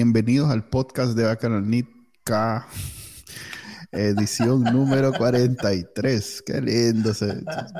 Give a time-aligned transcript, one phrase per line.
[0.00, 2.66] Bienvenidos al podcast de Bacanalnica,
[3.92, 6.42] edición número 43.
[6.46, 7.12] Qué lindo.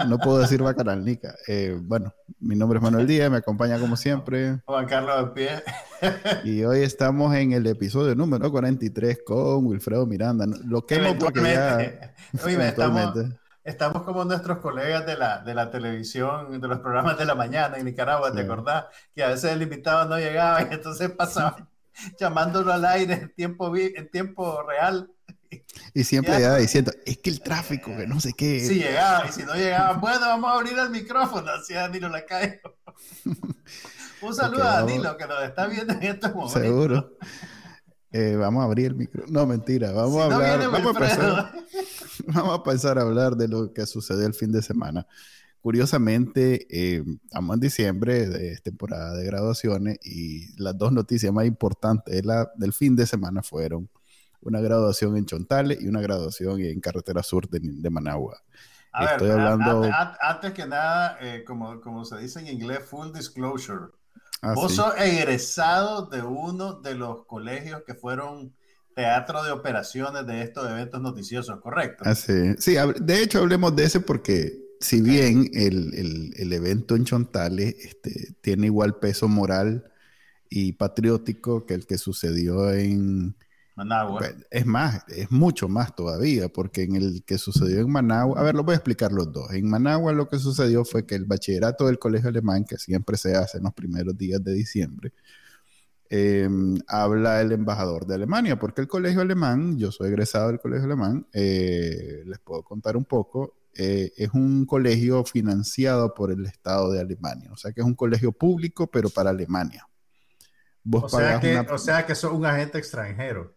[0.06, 1.34] no puedo decir Bacanalnica.
[1.48, 4.60] Eh, bueno, mi nombre es Manuel Díaz, me acompaña como siempre.
[4.66, 5.62] Juan Carlos de Pie.
[6.45, 10.45] y hoy estamos en el episodio número 43 con Wilfredo Miranda.
[10.66, 11.80] Lo que porque ya...
[12.34, 13.15] estamos,
[13.65, 17.79] estamos como nuestros colegas de la, de la televisión, de los programas de la mañana
[17.79, 18.88] en Nicaragua, ¿te acordás?
[19.15, 21.66] Que a veces el invitado no llegaba y entonces pasaba
[22.21, 25.10] llamándolo al aire en tiempo, en tiempo real.
[25.95, 28.60] Y siempre llegaba diciendo, es que el tráfico, que no sé qué.
[28.60, 32.24] Si llegaba, y si no llegaba, bueno, vamos a abrir el micrófono, así Danilo la
[32.24, 32.60] cae.
[34.23, 36.63] Un saludo a Danilo que nos está viendo en estos momentos.
[36.63, 37.16] Seguro.
[38.13, 39.32] Eh, vamos a abrir el micrófono.
[39.32, 40.71] No, mentira, vamos a hablar.
[40.71, 41.52] vamos, a pasar,
[42.27, 45.07] vamos a pasar a hablar de lo que sucedió el fin de semana.
[45.61, 52.23] Curiosamente, eh, estamos en diciembre, es temporada de graduaciones, y las dos noticias más importantes
[52.57, 53.91] del fin de semana fueron
[54.41, 58.41] una graduación en Chontales y una graduación en Carretera Sur de, Managua.
[59.13, 59.87] Estoy hablando...
[60.21, 63.93] Antes, que nada, eh, como, como se dice en inglés, full disclosure.
[64.41, 68.55] Ah, Vos sos egresado de uno de los colegios que fueron
[68.94, 72.05] teatro de operaciones de estos eventos noticiosos, ¿correcto?
[72.06, 72.55] Ah, sí.
[72.59, 78.66] sí, de hecho hablemos de ese porque si bien el, evento en Chontales este, tiene
[78.66, 79.92] igual peso moral
[80.48, 83.36] y patriótico que el que sucedió en
[83.76, 84.22] Managua.
[84.50, 88.54] Es más, es mucho más todavía, porque en el que sucedió en Managua, a ver,
[88.54, 89.52] lo voy a explicar los dos.
[89.52, 93.36] En Managua lo que sucedió fue que el bachillerato del colegio alemán, que siempre se
[93.36, 95.12] hace en los primeros días de diciembre,
[96.08, 100.86] em, habla el embajador de Alemania, porque el colegio alemán, yo soy egresado del colegio
[100.86, 106.91] alemán, eh, les puedo contar un poco, eh, es un colegio financiado por el Estado
[106.92, 107.50] de Alemania.
[107.53, 109.86] O sea que es un colegio público, pero para Alemania.
[110.91, 113.56] o, sea que, o sea que sos un agente extranjero.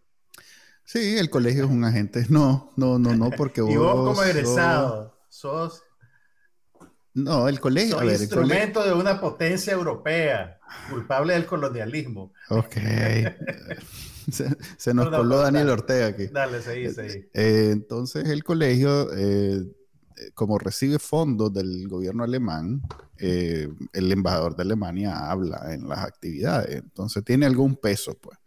[0.85, 2.25] Sí, el colegio es un agente.
[2.29, 3.71] No, no, no, no, porque vos.
[3.73, 5.83] y vos como egresado, sos.
[7.13, 7.99] No, el colegio.
[7.99, 10.59] Sos instrumento de una potencia europea,
[10.89, 12.33] culpable del colonialismo.
[12.49, 12.73] Ok.
[14.77, 16.27] se, nos coló Daniel Ortega aquí.
[16.27, 17.29] Dale, seguí, seguí.
[17.33, 19.63] Eh, entonces, el colegio eh,
[20.33, 22.81] como recibe fondos del gobierno alemán,
[23.17, 28.37] eh, el embajador de Alemania habla en las actividades, entonces tiene algún peso, pues.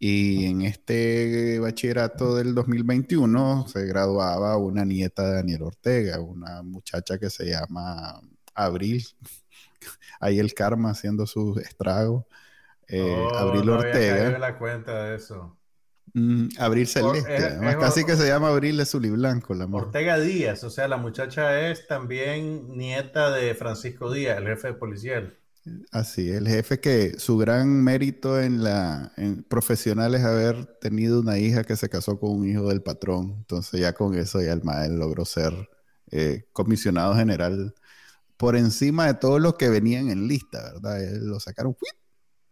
[0.00, 7.18] Y en este bachillerato del 2021 se graduaba una nieta de Daniel Ortega, una muchacha
[7.18, 8.20] que se llama
[8.54, 9.04] Abril.
[10.20, 12.24] Ahí el karma haciendo sus estragos.
[12.86, 14.38] Eh, oh, Abril no Ortega.
[14.38, 15.57] la cuenta de eso.
[16.14, 17.58] Mm, Abril Celeste.
[17.78, 21.68] casi que se llama Abril de Zuli Blanco, la Ortega Díaz, o sea, la muchacha
[21.70, 25.38] es también nieta de Francisco Díaz, el jefe policial.
[25.90, 29.12] Así, el jefe que su gran mérito en la
[29.48, 33.34] profesional es haber tenido una hija que se casó con un hijo del patrón.
[33.38, 35.68] Entonces ya con eso ya el maestro logró ser
[36.10, 37.74] eh, comisionado general
[38.36, 41.00] por encima de todos los que venían en lista, ¿verdad?
[41.20, 41.76] lo sacaron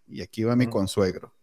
[0.08, 1.35] y aquí va mi consuegro.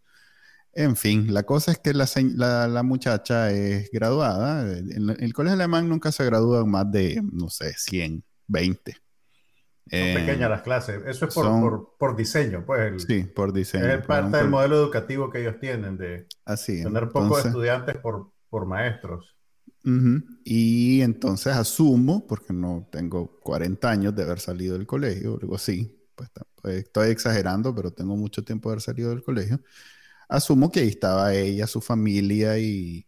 [0.76, 4.70] En fin, la cosa es que la, muchacha es graduada.
[4.76, 8.92] En el colegio alemán nunca se gradúan más de, no sé, 100, 20.
[8.92, 9.00] Son
[9.90, 11.02] eh, pequeñas las clases.
[11.06, 13.04] Eso es por, diseño, pues.
[13.06, 13.86] sí, por diseño.
[13.86, 18.66] Es parte del modelo educativo que ellos tienen de así, tener pocos estudiantes por, por
[18.66, 19.30] maestros.
[20.44, 26.00] Y entonces asumo, porque no tengo 40 años de haber salido del colegio, algo así,
[26.14, 26.30] pues,
[26.62, 29.60] pues estoy exagerando, pero tengo mucho tiempo de haber salido del colegio
[30.36, 33.06] asumo que ahí estaba ella, su familia y,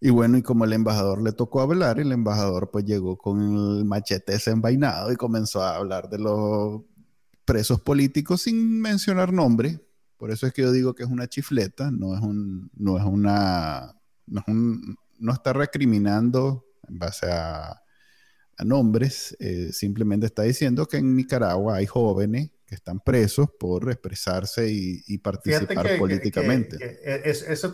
[0.00, 3.84] y bueno, y como el embajador le tocó hablar, el embajador pues llegó con el
[3.84, 6.82] machete desenvainado y comenzó a hablar de los
[7.44, 9.80] presos políticos sin mencionar nombre.
[10.16, 13.04] Por eso es que yo digo que es una chifleta, no es un, no es
[13.04, 13.94] una,
[14.26, 17.76] no, es un, no está recriminando en base a,
[18.62, 24.68] nombres, eh, simplemente está diciendo que en Nicaragua hay jóvenes que están presos por expresarse
[24.70, 27.00] y, participar políticamente.
[27.02, 27.72] eso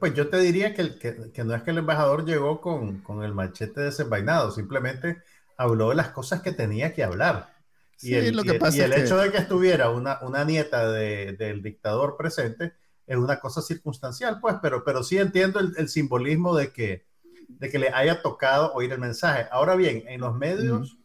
[0.00, 3.34] pues yo te diría que, que, no es que el embajador llegó con, con, el
[3.34, 5.18] machete desenvainado, simplemente
[5.58, 7.58] habló de las cosas que tenía que hablar.
[8.00, 11.34] y el, lo que pasa y el hecho de que estuviera una, una nieta de,
[11.34, 12.72] del dictador presente
[13.06, 17.06] es una cosa circunstancial, pues, pero, pero sí entiendo el, simbolismo de que,
[17.48, 19.46] de que le haya tocado oír el mensaje.
[19.50, 20.97] Ahora bien, en los medios,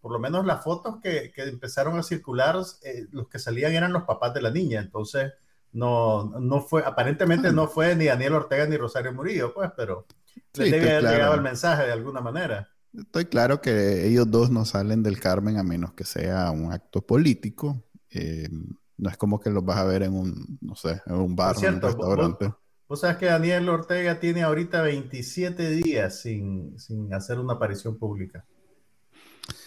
[0.00, 3.92] por lo menos las fotos que, que empezaron a circular, eh, los que salían eran
[3.92, 5.32] los papás de la niña, entonces
[5.72, 10.06] no, no fue, aparentemente no fue ni Daniel Ortega ni Rosario Murillo, pues, pero
[10.52, 12.68] sí, debe haber llegado el mensaje de alguna manera.
[12.92, 17.02] Estoy claro que ellos dos no salen del Carmen a menos que sea un acto
[17.02, 17.84] político.
[18.10, 18.48] Eh,
[18.96, 21.56] no es como que los vas a ver en un, no sé, en un bar
[21.56, 22.52] o en un restaurante.
[22.88, 28.44] Vos, sabes que Daniel Ortega tiene ahorita 27 días sin, sin hacer una aparición pública.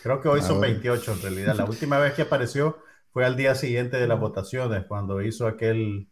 [0.02, 1.56] Creo que hoy son 28 en realidad.
[1.56, 2.78] La última vez que apareció
[3.14, 6.10] fue al día siguiente de las votaciones, cuando hizo aquel,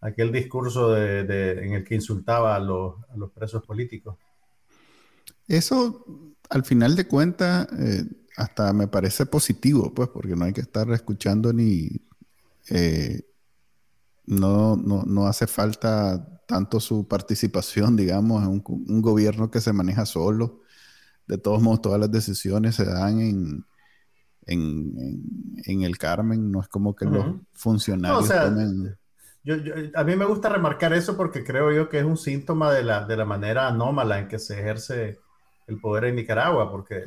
[0.00, 4.16] aquel discurso de, en el que insultaba a los, a los, presos políticos.
[5.48, 6.04] Eso,
[6.48, 8.04] al final de cuentas, eh,
[8.36, 11.90] hasta me parece positivo, pues, porque no hay que estar escuchando ni...
[12.70, 13.22] Eh,
[14.26, 19.72] no, no, no, hace falta tanto su participación, digamos, en un, un gobierno que se
[19.72, 20.62] maneja solo.
[21.26, 23.64] De todos modos, todas las decisiones se dan en,
[24.46, 28.30] en, el Carmen, no es como que los funcionarios
[29.94, 33.04] a mí me gusta remarcar eso porque creo yo que es un síntoma de la,
[33.04, 35.18] de la manera anómala en que se ejerce
[35.66, 37.02] el poder en Nicaragua, porque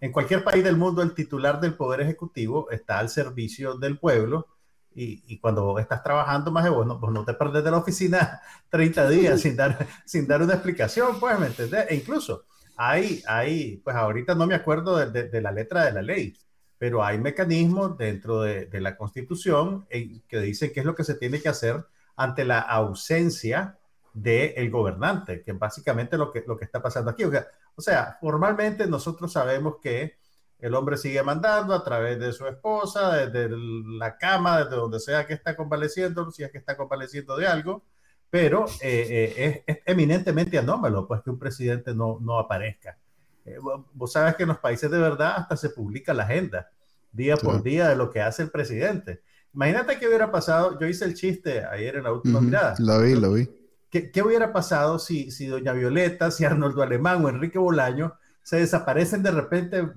[0.00, 4.48] en cualquier país del mundo el titular del poder ejecutivo está al servicio del pueblo
[4.94, 7.78] y, y cuando estás trabajando más de vos, no, pues no te perdes de la
[7.78, 8.40] oficina
[8.70, 11.86] 30 días sin dar, sin dar una explicación, pues, ¿me entendés?
[11.88, 12.44] E incluso
[12.76, 16.36] hay, hay, pues ahorita no me acuerdo de, la letra de la ley,
[16.78, 21.40] pero hay mecanismos dentro de, la Constitución que dicen qué es lo que se tiene
[21.40, 21.84] que hacer
[22.16, 23.78] ante la ausencia
[24.12, 27.24] del gobernante, que es básicamente lo que, lo que está pasando aquí.
[27.24, 30.16] O sea, formalmente nosotros sabemos que
[30.58, 35.26] el hombre sigue mandando a través de su esposa, desde la cama, desde donde sea
[35.26, 37.82] que está convaleciendo, si es que está convaleciendo de algo,
[38.30, 42.98] pero eh, eh, es, eminentemente anómalo, pues que un presidente no, no aparezca.
[43.44, 43.58] Eh,
[43.92, 46.70] vos sabes que en los países de verdad hasta se publica la agenda
[47.12, 49.22] día por día de lo que hace el presidente.
[49.54, 52.74] Imagínate qué hubiera pasado, yo hice el chiste ayer en la última mirada.
[52.78, 53.48] Lo vi, lo vi.
[53.88, 58.58] ¿Qué, ¿Qué, hubiera pasado si, si doña Violeta, si Arnoldo Alemán o Enrique Bolaño se
[58.58, 59.88] desaparecen de repente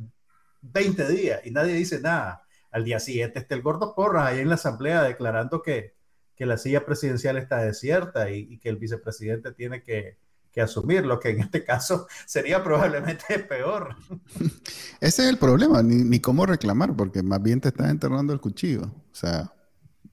[0.62, 2.46] 20 días y nadie dice nada?
[2.72, 5.99] Al día siguiente está el gordo Porras ahí en la asamblea declarando que,
[6.39, 10.18] que la silla presidencial está desierta y, y que el vicepresidente tiene que,
[10.51, 13.95] que asumir, lo que en este caso sería probablemente peor.
[15.01, 18.83] Ese es el problema, ni, cómo reclamar, porque más bien te estás enterrando el cuchillo.
[18.83, 19.53] O sea,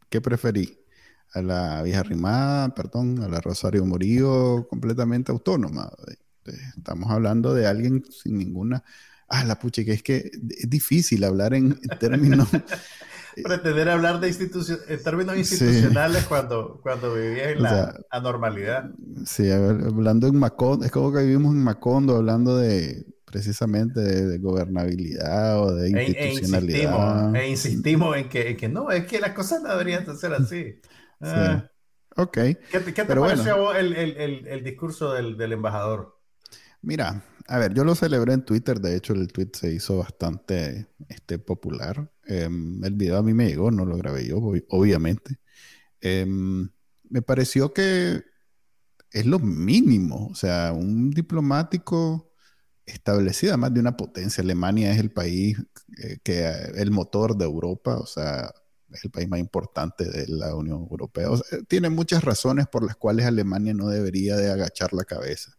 [0.09, 0.79] ¿qué preferí?
[1.33, 5.91] A la vieja rimada, perdón, a la Rosario Murillo completamente autónoma.
[6.77, 8.83] Estamos hablando de alguien sin ninguna...
[9.29, 12.49] Ah, la pucha, que es que es difícil hablar en términos
[13.43, 18.91] pretender hablar de institución, en términos institucionales cuando, cuando vivía en la anormalidad.
[19.25, 25.63] Sí, hablando en Macondo, es como que vivimos en Macondo hablando de precisamente de, gobernabilidad
[25.63, 27.35] o de e, e institucionalidad.
[27.35, 30.81] E, insistimos, en, que, que, no, es que las cosas no deberían ser así.
[31.21, 31.69] Ah.
[32.17, 32.39] Ok.
[32.71, 36.19] ¿Qué, te pareció el, el, el, discurso del, del embajador?
[36.81, 40.87] Mira, a ver, yo lo celebré en Twitter, de hecho el tweet se hizo bastante
[41.09, 42.11] este, popular.
[42.27, 45.39] Em, el video a mí me llegó, no lo grabé yo, obviamente.
[46.01, 46.69] Em,
[47.09, 48.23] me pareció que
[49.13, 52.33] es lo mínimo, o sea, un diplomático
[52.85, 54.43] establecido, además de una potencia.
[54.43, 55.59] Alemania es el país
[55.99, 58.53] eh, que el motor de Europa, o sea,
[58.91, 61.29] es el país más importante de la Unión Europea.
[61.69, 65.57] tiene muchas razones por las cuales Alemania no debería de agachar la cabeza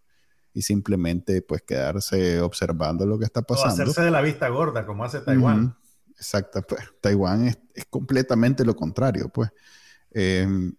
[0.53, 3.69] y simplemente pues quedarse observando lo que está pasando.
[3.69, 5.77] O hacerse de la vista gorda, como hace Taiwán.
[6.17, 7.57] Exacto, pues Taiwán es,
[7.89, 9.49] completamente lo contrario, pues.
[10.11, 10.75] Em,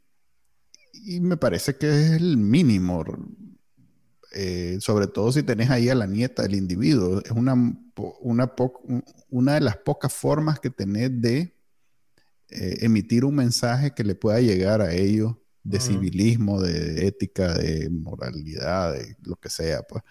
[0.92, 3.04] y me parece que es el mínimo,
[4.32, 7.22] eh, sobre todo si tenés ahí a la nieta del individuo.
[7.24, 7.54] Es una,
[8.20, 8.52] una,
[9.30, 11.54] una de las pocas formas que tenés de
[12.50, 17.90] eh, emitir un mensaje que le pueda llegar a ellos de civilismo, de ética, de
[17.90, 20.02] moralidad, de lo que sea, pues.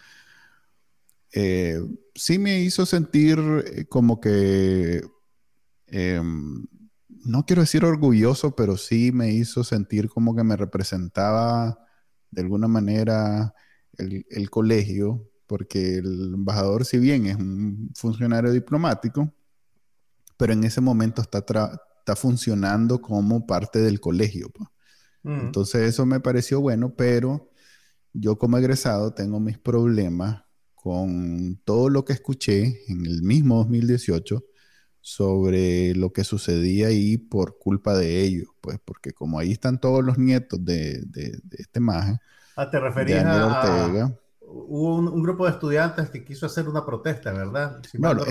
[1.33, 1.81] Eh,
[2.15, 3.39] sí me hizo sentir
[3.89, 5.01] como que,
[5.87, 6.65] em,
[7.25, 11.79] no quiero decir orgulloso, pero sí me hizo sentir como que me representaba
[12.31, 13.53] de alguna manera
[13.97, 19.33] el, colegio, porque el embajador, si bien es un funcionario diplomático,
[20.37, 24.49] pero en ese momento está, está funcionando como parte del colegio.
[24.49, 24.69] Pues.
[25.23, 25.47] Mm.
[25.47, 27.49] Entonces eso me pareció bueno, pero
[28.13, 30.43] yo como egresado tengo mis problemas
[30.75, 34.43] con todo lo que escuché en el mismo 2018
[35.01, 40.03] sobre lo que sucedía ahí por culpa de ellos, pues, porque como ahí están todos
[40.03, 41.05] los nietos de,
[41.51, 42.19] este maje.
[42.55, 44.17] Ah, te referías a...
[44.49, 47.81] Hubo un, grupo de estudiantes que quiso hacer una protesta, ¿verdad?
[47.93, 48.27] no, los,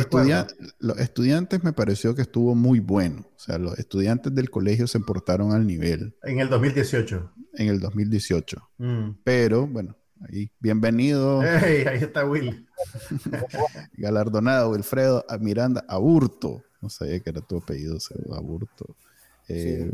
[0.78, 3.26] los, estudiantes me pareció que estuvo muy bueno.
[3.36, 6.16] O sea, los estudiantes del colegio se portaron al nivel.
[6.22, 7.32] En el 2018.
[7.54, 8.70] En el 2018.
[8.78, 9.10] Mm.
[9.24, 11.40] Pero, bueno, ahí, bienvenido.
[11.62, 12.66] ahí está Will.
[13.94, 16.62] Galardonado Wilfredo Miranda Aburto.
[16.80, 17.98] No sabía que era tu apellido,
[18.32, 18.96] Aburto.
[19.48, 19.92] Eh,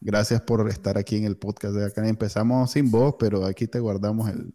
[0.00, 2.06] gracias por estar aquí en el podcast de acá.
[2.06, 4.54] Empezamos sin voz, pero aquí te guardamos el,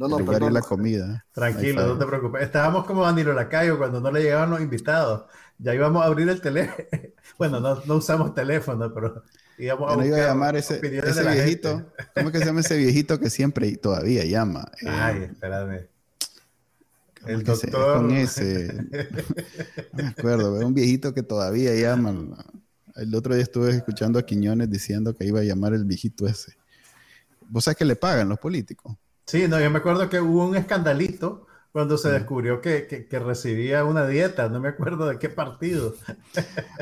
[0.00, 1.26] no, no, lugar la comida.
[1.30, 2.42] Tranquilo, no te preocupes.
[2.42, 5.24] Estábamos como Danilo Lacayo cuando no le llegaban los invitados.
[5.58, 6.88] Ya íbamos a abrir el teléfono.
[7.38, 9.22] bueno, no, no, usamos teléfono, pero
[9.60, 11.92] íbamos a, iba a llamar ese, ese viejito.
[12.14, 14.70] ¿Cómo es que se llama ese viejito que siempre todavía llama?
[14.86, 15.88] Ay, eh, espérame.
[17.26, 17.98] El doctor.
[17.98, 18.72] con ese.
[19.92, 22.44] no me acuerdo, un viejito que todavía llama.
[22.96, 26.56] El otro día estuve escuchando a Quiñones diciendo que iba a llamar el viejito ese.
[27.48, 28.96] ¿Vos sabés que le pagan los políticos?
[29.26, 34.06] Sí, no, yo me acuerdo que hubo un escandalito cuando se descubrió que, recibía una
[34.06, 35.94] dieta, no me acuerdo de qué partido.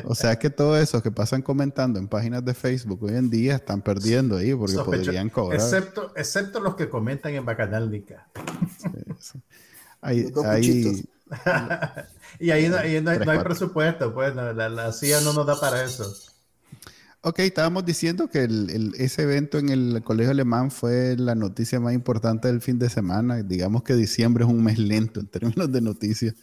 [0.03, 3.55] O sea que todo eso que pasan comentando en páginas de Facebook hoy en día
[3.55, 5.59] están perdiendo ahí porque podrían cobrar.
[5.59, 8.27] Excepto, excepto los que comentan en Bacanalnica.
[10.01, 10.31] Hay,
[12.39, 16.11] y ahí, no, hay, presupuesto, pues la, CIA no nos da para eso.
[17.21, 18.47] Ok, estábamos diciendo que
[18.97, 23.43] ese evento en el colegio alemán fue la noticia más importante del fin de semana.
[23.43, 26.35] Digamos que diciembre es un mes lento en términos de noticias,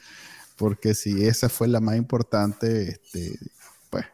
[0.56, 3.38] porque si esa fue la más importante, este,
[3.90, 4.04] pues,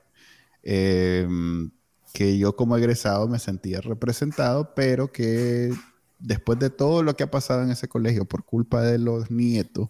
[0.62, 1.70] em,
[2.14, 5.74] que yo como egresado me sentía representado, pero que
[6.20, 9.88] después de todo lo que ha pasado en ese colegio por culpa de los nietos,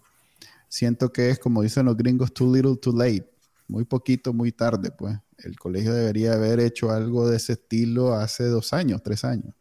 [0.69, 3.29] siento que es como dicen los gringos, too little, too late.
[3.67, 5.17] Muy poquito, muy tarde, pues.
[5.39, 9.53] El colegio debería haber hecho algo de ese estilo hace dos años, tres años,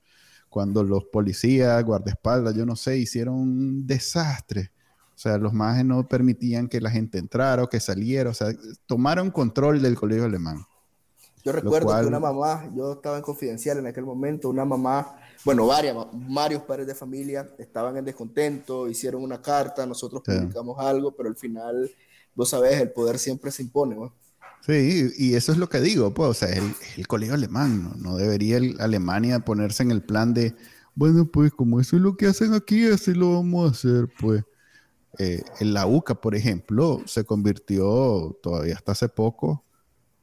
[0.49, 4.71] cuando los policías, guardaespaldas, yo no sé, hicieron un desastre.
[5.15, 8.31] O sea, los majes no permitían que la gente entrara o que saliera.
[8.31, 8.49] O sea,
[8.87, 10.65] tomaron control del colegio alemán.
[11.45, 15.67] Yo recuerdo que una mamá, yo estaba en confidencial en aquel momento, una mamá bueno,
[15.67, 21.29] varias, varios padres de familia estaban en descontento, hicieron una carta, nosotros publicamos algo, pero
[21.29, 21.91] al final,
[22.35, 23.97] vos sabés, el poder siempre se impone.
[23.97, 24.13] ¿no?
[24.65, 27.95] Sí, y eso es lo que digo, pues, o sea, el, el colegio alemán, ¿no?
[27.97, 30.55] no debería Alemania ponerse en el plan de,
[30.95, 34.45] bueno, pues como eso es lo que hacen aquí, así lo vamos a hacer, pues.
[35.19, 39.63] Eh, en la UCA, por ejemplo, se convirtió todavía hasta hace poco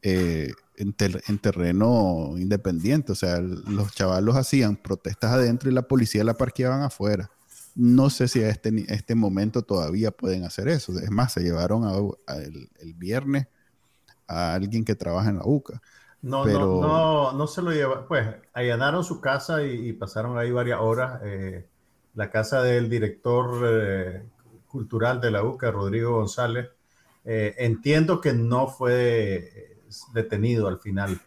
[0.01, 3.11] eh, en, terreno independiente.
[3.11, 7.29] O sea, los chavalos hacían protestas adentro y la policía la parqueaban afuera.
[7.75, 10.97] No sé si a este, este momento todavía pueden hacer eso.
[10.99, 13.47] Es más, se llevaron el, viernes
[14.29, 15.81] a alguien que trabaja en la UCA.
[16.21, 18.07] No, no, no, no se lo lleva.
[18.07, 21.21] Pues allanaron su casa y, pasaron ahí varias horas.
[21.23, 21.65] Eh,
[22.13, 24.23] la casa del director eh,
[24.67, 26.67] cultural de la UCA, Rodrigo González.
[27.25, 29.77] Eh, entiendo que no fue
[30.13, 31.19] detenido al final.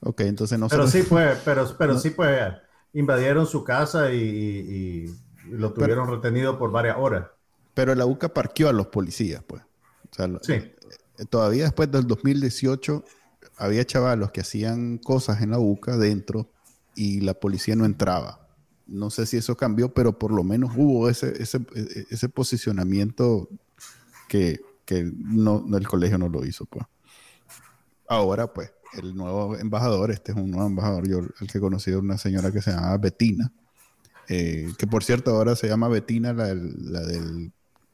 [0.00, 2.52] Ok, entonces no Pero sí fue, pero, pero sí pues
[2.92, 5.06] invadieron su casa y,
[5.50, 7.26] lo tuvieron retenido por varias horas.
[7.72, 9.62] Pero la UCA parqueó a los policías, pues.
[10.42, 10.72] sí.
[11.30, 13.04] Todavía después del 2018
[13.56, 16.50] había chavalos que hacían cosas en la UCA dentro
[16.94, 18.46] y la policía no entraba.
[18.86, 21.60] No sé si eso cambió, pero por lo menos hubo ese, ese,
[22.10, 23.48] ese posicionamiento
[24.28, 26.86] que, que no, el colegio no lo hizo, pues.
[28.08, 32.00] Ahora, pues, el nuevo embajador, este es un nuevo embajador, yo el que he conocido
[32.00, 33.52] una señora que se llama Betina,
[34.28, 37.52] eh, que por cierto ahora se llama Betina la, la, del,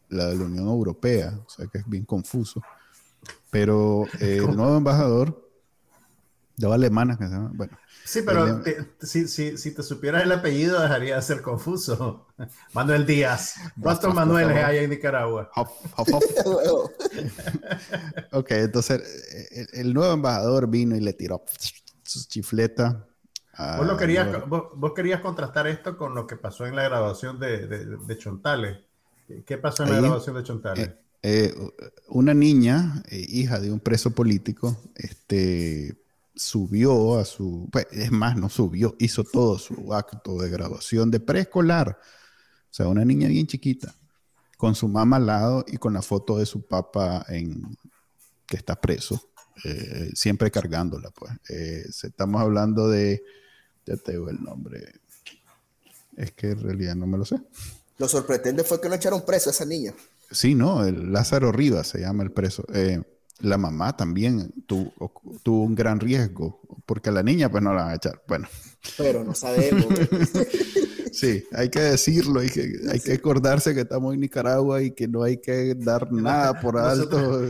[0.09, 2.63] la de la Unión Europea, o sea que es bien confuso.
[3.55, 5.49] Pero eh, el nuevo embajador,
[6.57, 8.63] de alemana, que se llama, bueno, Sí, pero
[9.01, 12.27] si, si, si, te supieras el apellido dejaría de ser confuso.
[12.75, 13.55] Manuel Díaz.
[13.81, 15.51] ¿Cuántos Manueles hay en Nicaragua?
[18.33, 21.43] ok, entonces el, nuevo embajador vino y le tiró
[22.03, 23.07] su chifleta.
[23.79, 27.67] ¿Vos, lo querías, vos, querías contrastar esto con lo que pasó en la graduación de,
[27.69, 28.81] de, Chontales.
[29.47, 30.89] ¿Qué pasó en la graduación de Chontales?
[30.89, 31.55] Eh, eh,
[32.09, 35.97] una niña, eh, hija de un preso político, este
[36.35, 41.21] subió a su, pues, es más, no subió, hizo todo su acto de graduación de
[41.21, 41.99] preescolar.
[42.71, 43.95] O sea, una niña bien chiquita,
[44.59, 47.75] con su mamá al lado y con la foto de su papá en,
[48.47, 49.31] que está preso,
[49.65, 51.33] eh, siempre cargándola, pues.
[52.05, 53.25] Estamos hablando de,
[53.87, 55.01] ya te digo el nombre,
[56.19, 57.41] es que en realidad no me lo sé.
[57.97, 59.95] Lo sorprendente fue que no echaron preso a esa niña.
[60.31, 62.65] Sí, no, el Lázaro Rivas se llama el preso.
[62.73, 63.01] Eh,
[63.41, 64.93] la mamá también tuvo,
[65.43, 68.23] tuvo, un gran riesgo, porque a la niña pues no la van a echar.
[68.27, 68.49] Bueno.
[68.97, 69.87] Pero no sabemos.
[71.13, 75.09] sí, hay que decirlo, hay que, hay que acordarse que estamos en Nicaragua y que
[75.09, 77.43] no hay que dar nada por alto.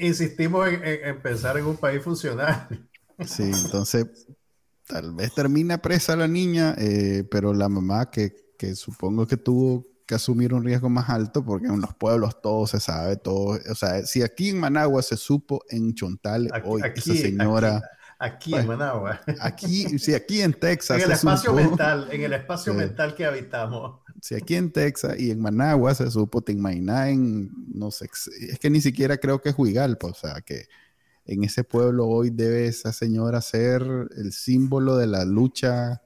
[0.00, 2.68] insistimos en, pensar en un país funcional.
[3.24, 4.06] Sí, entonces
[4.86, 9.86] tal vez termine presa la niña, eh, pero la mamá que, que supongo que tuvo
[10.06, 13.74] que asumir un riesgo más alto porque en los pueblos todo se sabe, todo, o
[13.74, 17.82] sea, si aquí en Managua se supo en Chontal hoy esa señora...
[18.18, 19.20] Aquí, en Managua.
[19.40, 20.96] Aquí, sí, aquí en Texas.
[21.02, 24.00] en el espacio mental, en el espacio mental que habitamos.
[24.22, 28.08] Si aquí en Texas y en Managua se supo, te imaginas en, no sé,
[28.40, 30.66] es que ni siquiera creo que es Huigalpa, o sea, que
[31.26, 33.82] en ese pueblo hoy debe esa señora ser
[34.16, 36.02] el símbolo de la lucha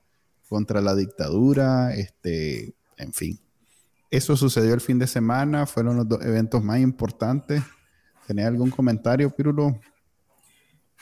[0.49, 3.40] contra la dictadura, este, en fin.
[4.11, 7.62] Eso sucedió el fin de semana, fueron los dos eventos más importantes.
[8.26, 9.79] ¿Tenés algún comentario, Pirulo?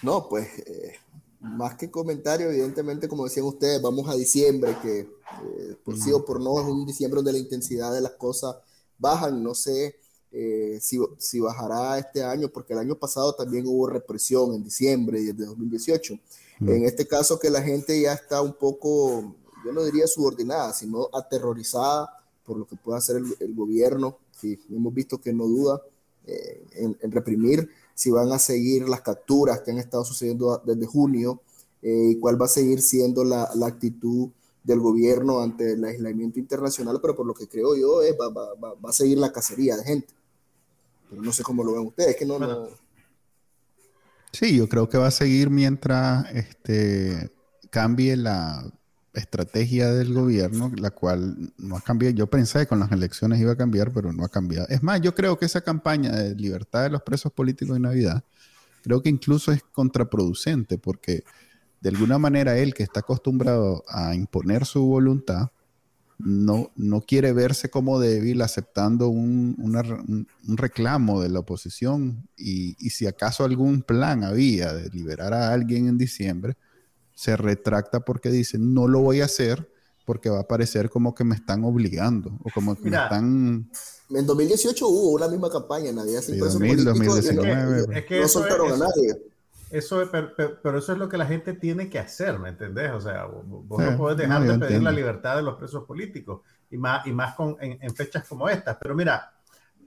[0.03, 0.93] No, pues eh,
[1.41, 6.23] más que comentario, evidentemente, como decían ustedes, vamos a diciembre, que eh, por sí o
[6.23, 8.57] por no es un diciembre donde la intensidad de las cosas
[8.99, 9.43] bajan.
[9.43, 9.97] No sé
[10.31, 15.23] eh, si, si, bajará este año, porque el año pasado también hubo represión en diciembre
[15.23, 16.19] de 2018.
[16.61, 21.09] En este caso que la gente ya está un poco, yo no diría subordinada, sino
[21.13, 22.18] aterrorizada
[22.49, 24.17] por lo que pueda hacer el, gobierno,
[24.71, 25.83] hemos visto que no duda
[26.27, 31.43] eh, en, reprimir, si van a seguir las capturas que han estado sucediendo desde junio
[31.83, 34.31] eh, y cuál va a seguir siendo la, la, actitud
[34.65, 38.55] del gobierno ante el aislamiento internacional, pero por lo que creo yo es va, va,
[38.55, 40.15] va, a seguir la cacería de gente.
[41.11, 42.69] Pero no sé cómo lo ven ustedes, que no, no...
[44.33, 47.31] Sí, yo creo que va a seguir mientras este,
[47.71, 48.71] cambie la,
[49.19, 52.15] estrategia del gobierno, la cual no ha cambiado.
[52.15, 54.67] Yo pensé que con las elecciones iba a cambiar, pero no ha cambiado.
[54.69, 58.25] Es más, yo creo que esa campaña de libertad de los presos políticos en Navidad,
[58.83, 61.25] creo que incluso es contraproducente, porque
[61.81, 65.51] de alguna manera él, que está acostumbrado a imponer su voluntad,
[66.19, 72.91] no, no quiere verse como débil aceptando un, un reclamo de la oposición y, y
[72.91, 76.57] si acaso algún plan había de liberar a alguien en diciembre,
[77.19, 79.69] se retracta porque dice, no lo voy a hacer
[80.05, 83.69] porque va a parecer como que me están obligando o como que me están...
[84.09, 87.99] En 2018 hubo una misma campaña, nadie sin 2019.
[87.99, 89.21] Es que, eso soltaron a nadie.
[89.69, 90.09] Eso,
[90.63, 92.93] pero, eso es lo que la gente tiene que hacer, ¿me entendés?
[92.93, 96.77] O sea, vos no podés dejar de pedir la libertad de los presos políticos y
[96.77, 98.79] más, y más con, en, en, fechas como estas.
[98.81, 99.33] Pero mira,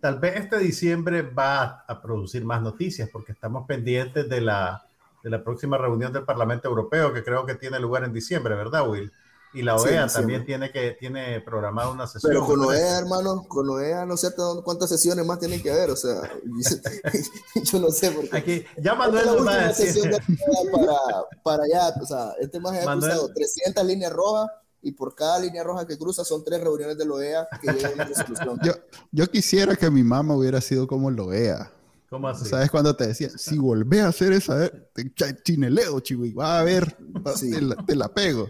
[0.01, 4.85] tal vez este diciembre va a producir más noticias porque estamos pendientes de la,
[5.23, 8.89] de la próxima reunión del Parlamento Europeo, que creo que tiene lugar en diciembre, ¿verdad,
[8.89, 9.11] Will?
[9.53, 12.31] Y la OEA también tiene que tiene programada una sesión.
[12.31, 14.29] Pero con OEA, hermano, con OEA no sé
[14.63, 16.21] cuántas sesiones más tienen que haber, o sea,
[17.63, 18.37] yo no sé por qué.
[18.37, 20.09] Aquí, ya Manuel nos va a decir.
[20.71, 20.97] Para,
[21.43, 24.49] para allá, o sea, este más ha cruzado 300 líneas rojas
[24.81, 27.91] y por cada línea roja que cruza son tres reuniones de la OEA que llegan
[27.91, 28.59] a una resolución.
[28.63, 28.73] Yo,
[29.11, 31.71] yo quisiera que mi mamá hubiera sido como el OEA.
[32.11, 32.43] ¿Cómo así?
[32.43, 34.73] ¿Sabes cuando te decía, si volvés a hacer esa, eh,
[35.45, 36.97] chineleo, chivo, y va a ver,
[37.87, 38.49] te, la, pego.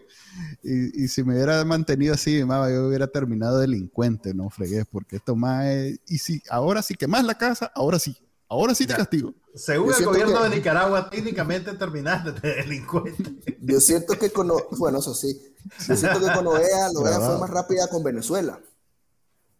[0.63, 5.67] Y, si me hubiera mantenido así, yo hubiera terminado delincuente, no fregues, porque esto más
[5.67, 8.17] es, y si ahora sí quemas la casa, ahora sí,
[8.49, 9.35] ahora sí te castigo.
[9.53, 13.57] Según el gobierno de Nicaragua, técnicamente terminaste de delincuente.
[13.61, 15.39] Yo siento que con, bueno, eso sí,
[15.87, 18.59] yo siento que con OEA, la OEA fue más rápida con Venezuela.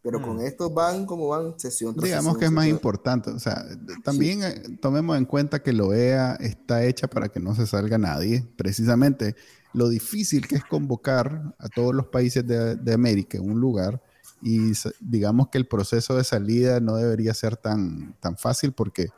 [0.03, 0.41] Pero con mm.
[0.41, 3.29] estos van como van sesión Digamos que es más importante.
[3.29, 3.63] O sea,
[4.03, 7.97] también eh, tomemos en cuenta que la OEA está hecha para que no se salga
[7.99, 8.47] nadie.
[8.55, 9.35] Precisamente
[9.73, 14.01] lo difícil que es convocar a todos los países de, América en un lugar
[14.41, 19.09] y digamos que el proceso de salida no debería ser tan, tan fácil porque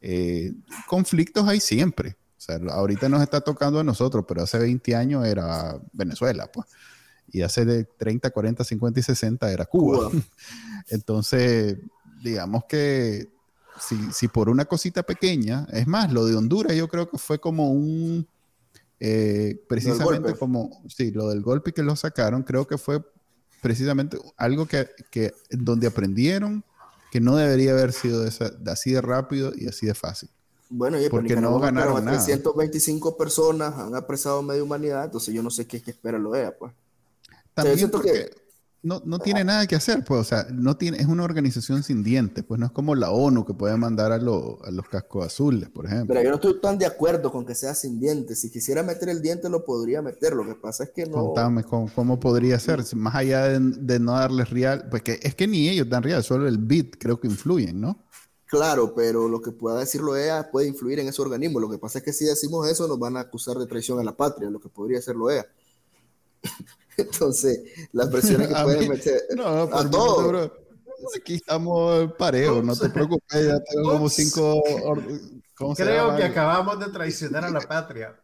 [0.00, 0.52] eh,
[0.88, 2.16] conflictos hay siempre.
[2.36, 6.66] O sea, ahorita nos está tocando a nosotros, pero hace 20 años era Venezuela, pues
[7.32, 10.10] y hace de 30, 40, 50 y 60 era Cuba.
[10.88, 11.78] Entonces,
[12.22, 13.28] digamos que
[13.80, 17.40] si, si, por una cosita pequeña, es más, lo de Honduras yo creo que fue
[17.40, 18.26] como un,
[19.00, 23.02] eh, precisamente como, sí, lo del golpe que lo sacaron, creo que fue
[23.62, 26.64] precisamente algo que, que donde aprendieron
[27.10, 28.24] que no debería haber sido
[28.66, 30.30] así de rápido y así de fácil.
[30.70, 32.16] Bueno, y porque no ganaron nada.
[32.16, 36.30] 325 personas han apresado media humanidad, entonces yo no sé qué es que espera lo
[36.30, 36.72] vea, pues.
[37.54, 38.30] También porque
[38.84, 42.02] no, no tiene nada que hacer, pues, o sea, no tiene, es una organización sin
[42.02, 45.70] dientes, pues no es como la ONU que puede mandar a, a los cascos azules,
[45.70, 46.08] por ejemplo.
[46.08, 48.40] Pero yo no estoy tan de acuerdo con que sea sin dientes.
[48.40, 50.32] Si quisiera meter el diente, lo podría meter.
[50.34, 51.26] Lo que pasa es que no.
[51.26, 55.68] Contame cómo, podría ser, más allá de, no darles real, pues que es que ni
[55.68, 58.04] ellos dan real, solo el bit creo que influyen, ¿no?
[58.46, 61.60] Claro, pero lo que pueda decir EA puede influir en ese organismo.
[61.60, 64.02] Lo que pasa es que si decimos eso nos van a acusar de traición a
[64.02, 65.46] la patria, lo que podría ser EA.
[66.96, 67.60] Entonces,
[67.92, 70.50] las presiones que pueden meter no, a todos.
[71.16, 74.62] Aquí estamos parejos, no te preocupes, ya tengo como cinco.
[75.76, 78.16] Creo que acabamos de traicionar a la patria.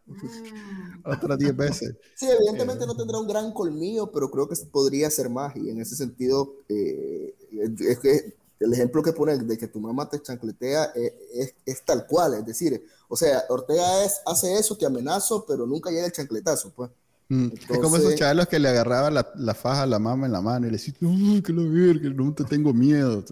[1.03, 1.95] Otras diez veces.
[2.15, 5.55] Sí, evidentemente no tendrá un gran colmillo, pero creo que podría ser más.
[5.55, 10.09] Y en ese sentido, eh, es que el ejemplo que pone de que tu mamá
[10.09, 10.91] te chancletea
[11.33, 15.65] es, es, tal cual, es decir, o sea, Ortega es, hace eso, te amenazo, pero
[15.65, 16.91] nunca llega el chancletazo, pues.
[17.29, 20.31] Mm, es como esos chavos que le agarraban la, la, faja a la mamá en
[20.31, 23.23] la mano y le decían, ¡Uy, que lo que no te tengo miedo!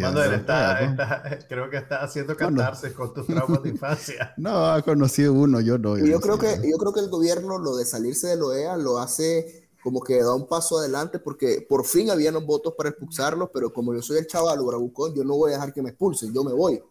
[0.00, 4.34] Cuando él está, creo que está haciendo cantarse con tus traumas de infancia.
[4.36, 5.96] no, ha conocido uno, yo no.
[5.98, 9.68] Yo, creo que, yo creo que el gobierno, lo de salirse de OEA, lo hace
[9.82, 13.72] como que da un paso adelante porque por fin habían los votos para expulsarlos, pero
[13.72, 16.42] como yo soy el chaval bravucón, yo no voy a dejar que me expulsen, yo
[16.42, 16.82] me voy.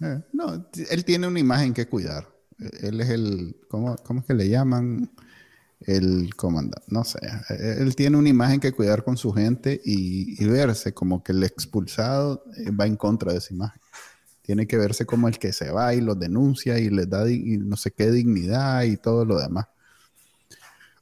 [0.00, 2.28] Eh, no, él tiene una imagen que cuidar.
[2.58, 5.10] Él es el, ¿cómo, cómo es que le llaman?
[5.86, 7.20] El comandante, no sé.
[7.48, 11.44] Él tiene una imagen que cuidar con su gente y, y verse como que el
[11.44, 13.80] expulsado eh, va en contra de esa imagen.
[14.42, 17.76] Tiene que verse como el que se va y los denuncia y les da no
[17.76, 19.66] sé qué dignidad y todo lo demás.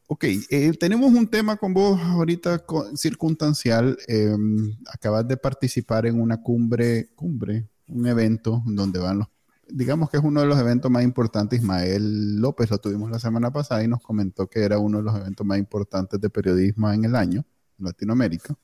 [0.07, 2.63] Ok, eh, tenemos un tema con vos ahorita
[2.95, 3.97] circunstancial.
[4.07, 9.29] Em, acabas de participar en una cumbre, cumbre, un evento donde van los,
[9.69, 11.61] digamos que es uno de los eventos más importantes.
[11.61, 15.17] Ismael López lo tuvimos la semana pasada y nos comentó que era uno de los
[15.17, 17.45] eventos más importantes de periodismo en el año,
[17.79, 18.55] en Latinoamérica.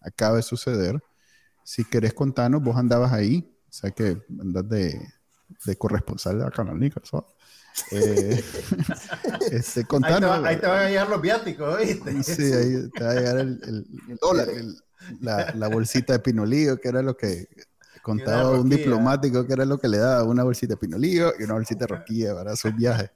[0.00, 1.02] Acaba de suceder.
[1.64, 5.00] Si querés contarnos, vos andabas ahí, o sea que andas de,
[5.64, 7.26] de corresponsal de la Canal ¿sabes?
[7.90, 8.44] Eh,
[9.50, 12.22] este, ahí, te van a llegar los viáticos, ¿viste?
[12.22, 13.86] Sí, ahí te va a llegar el,
[15.20, 17.48] la, la, bolsita de pinolillo, que era lo que
[18.02, 21.54] contaba un diplomático, que era lo que le daba una bolsita de pinolillo y una
[21.54, 23.10] bolsita de roquilla para su viaje.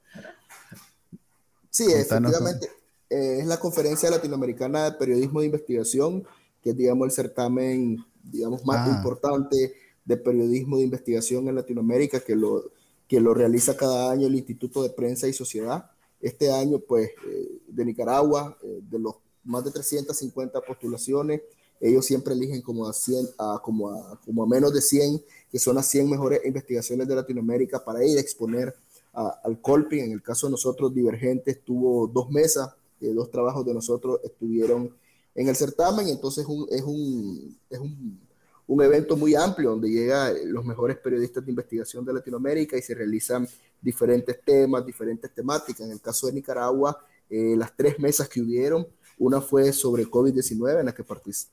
[1.69, 2.67] Sí, efectivamente.
[3.09, 6.25] Eh, es la conferencia latinoamericana de periodismo de investigación,
[6.61, 8.95] que es, digamos, el certamen, digamos, más ah.
[8.97, 12.71] importante de periodismo de investigación en Latinoamérica, que lo,
[13.07, 15.91] que lo realiza cada año el Instituto de Prensa y Sociedad.
[16.19, 21.41] Este año, pues, eh, de Nicaragua, eh, de los más de 350 postulaciones,
[21.79, 25.59] ellos siempre eligen como a, 100, a, como, a, como a menos de 100, que
[25.59, 28.75] son las 100 mejores investigaciones de Latinoamérica para ir a exponer
[29.13, 30.03] al Colping.
[30.03, 32.69] En el caso de nosotros, Divergentes tuvo dos mesas,
[33.01, 34.95] eh, dos trabajos de nosotros estuvieron
[35.33, 38.19] en el certamen, entonces un, es un, es un
[38.67, 42.93] un evento muy amplio donde llegan los mejores periodistas de investigación de Latinoamérica y se
[42.93, 43.47] realizan
[43.81, 45.81] diferentes temas, diferentes temáticas.
[45.81, 48.85] En el caso de Nicaragua, eh, las tres mesas que hubieron,
[49.19, 51.03] una fue sobre COVID-19, en, la que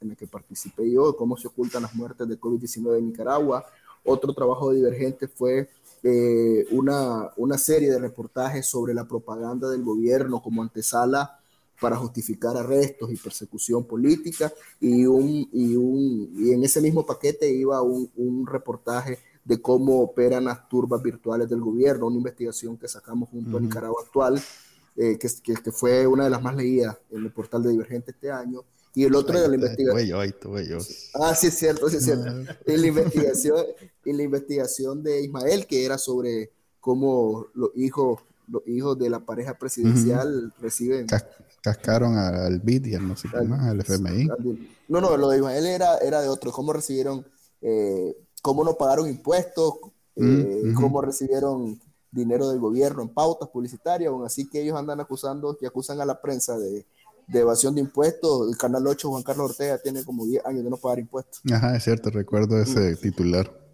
[0.01, 3.65] en la que participé yo, cómo se ocultan las muertes de COVID-19 en Nicaragua.
[4.05, 5.69] Otro trabajo divergente fue
[6.03, 11.39] eh, una, una serie de reportajes sobre la propaganda del gobierno como antesala
[11.81, 17.51] para justificar arrestos y persecución política y, un, y, un, y en ese mismo paquete
[17.51, 22.89] iba un, un reportaje de cómo operan las turbas virtuales del gobierno, una investigación que
[22.89, 24.41] sacamos junto a Nicaragua Actual,
[24.97, 28.13] eh, que, que, que, fue una de las más leídas en el portal de Divergente
[28.13, 28.65] este año.
[28.95, 29.97] Y el otro de la investigación.
[31.15, 32.31] Ah, sí, es cierto, sí, es cierto.
[32.65, 33.67] y, la investigación,
[34.05, 39.19] y la investigación de Ismael, que era sobre cómo los hijos, los hijos de la
[39.19, 41.07] pareja presidencial reciben
[41.65, 44.29] cascaron al BID y al no sé qué más, al FMI.
[44.87, 47.27] No, no, lo de Ismael era, era de otro, cómo recibieron,
[47.63, 49.77] eh, cómo no pagaron impuestos,
[50.15, 51.81] mm, eh, cómo recibieron
[52.15, 56.05] dinero del gobierno en pautas publicitarias, aún así que ellos andan acusando, que acusan a
[56.05, 56.87] la prensa de,
[57.27, 58.49] de evasión de impuestos.
[58.49, 61.41] El Canal 8, Juan Carlos Ortega, tiene como 10 años de no pagar impuestos.
[61.53, 62.97] Ajá, es cierto, recuerdo ese mm.
[62.97, 63.65] titular.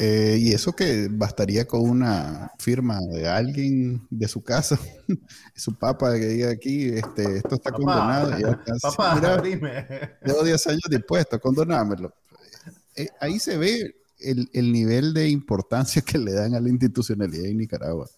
[0.00, 4.78] Eh, y eso que bastaría con una firma de alguien de su casa,
[5.54, 8.36] su papá que diga aquí, este, esto está condenado.
[8.38, 9.86] Ya papá, dime.
[10.24, 12.12] Tengo 10 años de impuesto, condonámelo.
[12.96, 17.46] Eh, ahí se ve el, el, nivel de importancia que le dan a la institucionalidad
[17.46, 18.08] en Nicaragua.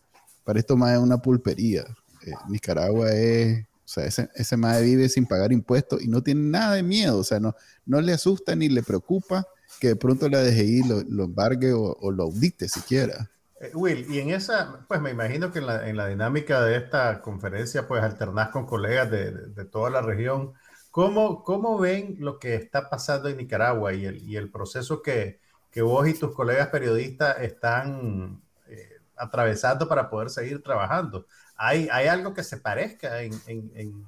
[0.44, 1.84] Para esto más es una pulpería.
[2.26, 6.42] Eh, Nicaragua es, o sea, ese, ese madre vive sin pagar impuestos y no tiene
[6.42, 9.46] nada de miedo, o sea, no, no le asusta ni le preocupa
[9.80, 13.30] que de pronto la DGI lo, lo embargue o, lo audite siquiera.
[13.60, 16.76] Eh, Will, y en esa, pues me imagino que en la, en la dinámica de
[16.76, 20.52] esta conferencia, pues alternás con colegas de, de, toda la región.
[20.90, 25.40] ¿Cómo, ¿Cómo, ven lo que está pasando en Nicaragua y el, y el proceso que,
[25.76, 31.26] que, vos y tus colegas periodistas están eh, atravesando para poder seguir trabajando?
[31.54, 34.06] ¿Hay, hay algo que se parezca en,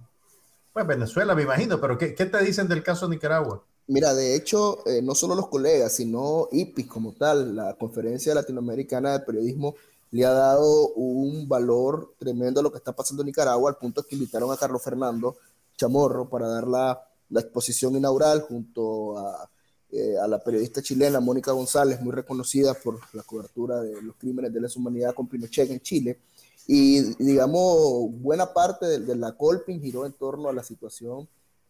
[0.73, 3.63] pues Venezuela, me imagino, pero ¿qué, ¿qué, te dicen del caso Nicaragua?
[3.87, 9.13] Mira, de hecho, eh, no solo los colegas, sino IPIS como tal, la Conferencia Latinoamericana
[9.13, 9.75] de Periodismo,
[10.11, 14.03] le ha dado un valor tremendo a lo que está pasando en Nicaragua, al punto
[14.05, 15.37] que invitaron a Carlos Fernando
[15.77, 19.49] Chamorro para dar la, la exposición inaugural junto a,
[19.91, 24.53] eh, a, la periodista chilena Mónica González, muy reconocida por la cobertura de los crímenes
[24.53, 26.19] de lesa humanidad con Pinochet en Chile.
[26.67, 31.27] Y digamos, buena parte de, de la Colpin giró en torno a la situación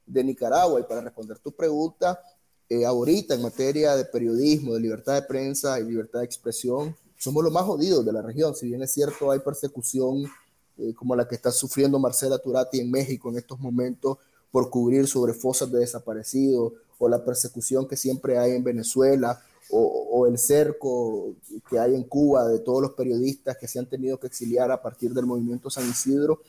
[0.07, 0.81] de Nicaragua.
[0.81, 2.21] Y para responder tu pregunta,
[2.69, 7.43] eh, ahorita en materia de periodismo, de libertad de prensa y libertad de expresión, somos
[7.43, 8.55] los más jodidos de la región.
[8.55, 10.25] Si bien es cierto, hay persecución
[10.77, 14.19] eh, como la que está sufriendo Marcela Turati en México en estos momentos
[14.51, 20.27] por cubrir sobre fosas de desaparecidos, o la persecución que siempre hay en Venezuela, o,
[20.27, 21.35] el cerco
[21.69, 24.81] que hay en Cuba de todos los periodistas que se han tenido que exiliar a
[24.81, 26.41] partir del movimiento San Isidro.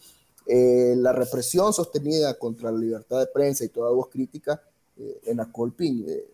[0.45, 4.61] Eh, la represión sostenida contra la libertad de prensa y toda voz crítica
[4.97, 6.25] eh, en Acolpin eh,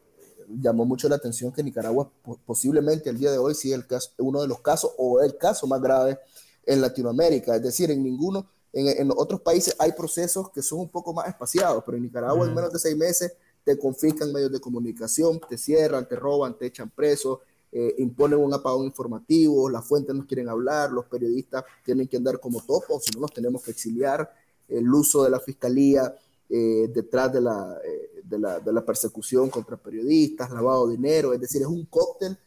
[0.62, 2.10] llamó mucho la atención que Nicaragua
[2.45, 5.38] posiblemente el día de hoy sí es el caso, uno de los casos o el
[5.38, 6.19] caso más grave
[6.65, 7.56] en Latinoamérica.
[7.56, 11.84] Es decir, en ninguno, en, otros países hay procesos que son un poco más espaciados,
[11.86, 13.34] pero en Nicaragua en menos de seis meses
[13.65, 18.54] te confiscan medios de comunicación, te cierran, te roban, te echan preso, eh, imponen un
[18.54, 23.12] apagón informativo, las fuentes no quieren hablar, los periodistas tienen que andar como topos, si
[23.15, 24.32] no nos tenemos que exiliar,
[24.69, 26.15] el uso de la fiscalía
[26.47, 31.34] eh, detrás de la, eh, de, la, de la persecución contra periodistas, lavado de dinero,
[31.34, 32.38] es decir, es un cóctel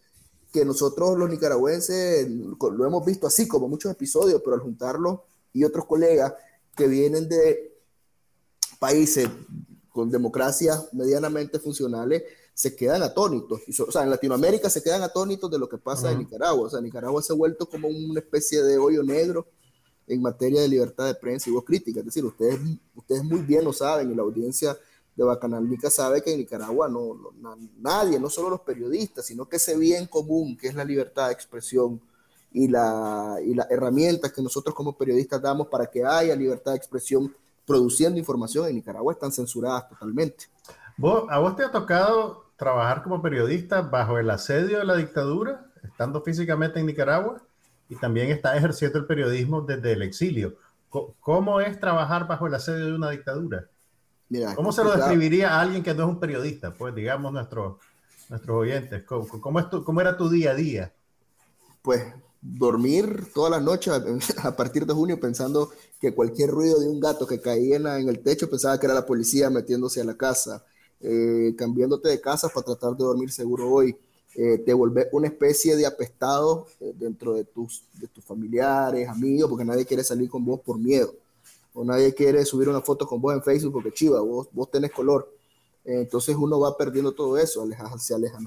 [0.52, 5.64] que nosotros los nicaragüenses lo hemos visto así como muchos episodios, pero al juntarlo y
[5.64, 6.32] otros colegas
[6.76, 7.76] que vienen de
[8.78, 9.28] países
[9.98, 12.22] con democracias medianamente funcionales,
[12.54, 13.62] se quedan atónitos.
[13.80, 16.68] O sea, en Latinoamérica se quedan atónitos de lo que pasa en Nicaragua.
[16.68, 19.48] O sea, Nicaragua se ha vuelto como una especie de hoyo negro
[20.06, 21.98] en materia de libertad de prensa y voz crítica.
[21.98, 22.60] Es decir, ustedes,
[22.94, 24.78] ustedes muy bien lo saben y la audiencia
[25.16, 27.32] de Bacanalnica sabe que en Nicaragua no,
[27.80, 31.32] nadie, no solo los periodistas, sino que ese bien común que es la libertad de
[31.32, 32.00] expresión
[32.52, 36.76] y, la, y las herramientas que nosotros como periodistas damos para que haya libertad de
[36.76, 37.34] expresión
[37.68, 40.46] produciendo información en Nicaragua están censuradas totalmente.
[41.28, 46.22] ¿A vos te ha tocado trabajar como periodista bajo el asedio de la dictadura, estando
[46.22, 47.40] físicamente en Nicaragua,
[47.88, 50.56] y también está ejerciendo el periodismo desde el exilio?
[51.20, 53.66] ¿Cómo es trabajar bajo el asedio de una dictadura?
[54.56, 56.72] ¿Cómo se lo describiría a alguien que no es un periodista?
[56.72, 57.76] Pues digamos nuestros
[58.28, 60.92] nuestros oyentes, ¿cómo, es ¿cómo era tu día a día?
[61.80, 62.04] Pues
[62.40, 63.90] dormir toda la noche
[64.42, 65.70] a partir de junio pensando
[66.00, 69.06] que cualquier ruido de un gato que caía en, el techo pensaba que era la
[69.06, 70.64] policía metiéndose a la casa,
[71.00, 73.96] eh, cambiándote de casa para tratar de dormir seguro hoy,
[74.34, 79.50] eh, te volver una especie de apestado eh, dentro de tus, de tus familiares, amigos,
[79.50, 81.14] porque nadie quiere salir con vos por miedo
[81.74, 84.90] o nadie quiere subir una foto con vos en Facebook porque chiva, vos, vos tenés
[84.90, 85.32] color.
[85.84, 87.66] entonces uno va perdiendo todo eso,
[87.98, 88.46] se alejan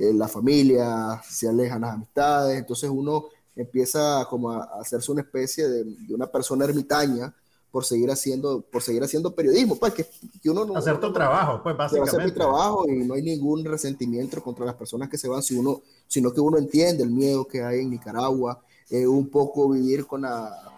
[0.00, 5.68] eh, la familia, se alejan las amistades, entonces uno empieza como a, hacerse una especie
[5.68, 7.34] de, una persona ermitaña
[7.70, 10.06] por seguir haciendo, por seguir haciendo periodismo, pues que,
[10.48, 10.74] uno no...
[10.74, 12.16] Hacer tu trabajo, pues básicamente.
[12.16, 15.54] Hacer mi trabajo y no hay ningún resentimiento contra las personas que se van, si
[15.54, 18.58] uno, sino que uno entiende el miedo que hay en Nicaragua,
[18.88, 20.24] eh, un poco vivir con,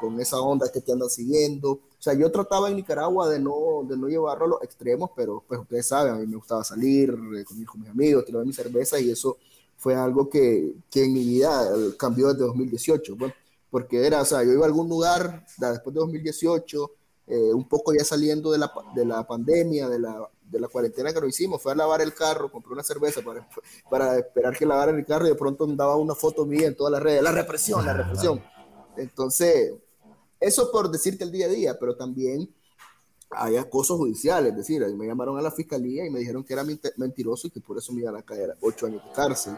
[0.00, 1.78] con esa onda que te andan siguiendo.
[2.03, 5.45] O sea, yo trataba en Nicaragua de no, de no llevarlo a los extremos, pero
[5.47, 8.99] pues ustedes saben, a mí me gustaba salir eh, con, mis, amigos, tirar mi cerveza
[8.99, 9.38] y eso
[9.77, 13.15] fue algo que, que en mi vida eh, cambió desde 2018.
[13.15, 13.33] Bueno,
[13.71, 16.91] porque era, o sea, yo iba a algún lugar después de 2018,
[17.55, 21.21] un poco ya saliendo de la, de la pandemia, de la de la cuarentena que
[21.21, 23.49] lo hicimos, fue a lavar el carro, compré una cerveza para,
[23.91, 26.93] para esperar que lavara el carro y de pronto daba una foto mía en todas
[26.93, 28.43] las redes, la represión, la represión.
[28.99, 29.73] Entonces,
[30.42, 32.48] eso por decirte el día a día, pero también
[33.31, 36.64] hay acosos judiciales, es decir, me llamaron a la fiscalía y me dijeron que era
[36.96, 39.55] mentiroso y que por eso me iban a caer ocho años de cárcel.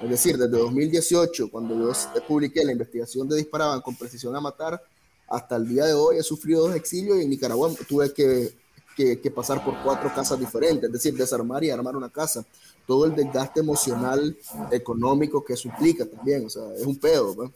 [0.00, 1.92] Es decir, desde 2018, cuando yo
[2.28, 4.80] publiqué la investigación de Disparaban con precisión a matar,
[5.28, 8.54] hasta el día de hoy he sufrido dos exilios y en Nicaragua tuve que
[8.96, 12.44] que, pasar por cuatro casas diferentes, es decir, desarmar y armar una casa.
[12.86, 14.36] Todo el desgaste emocional,
[14.70, 17.52] económico que eso implica también, o sea, es un pedo.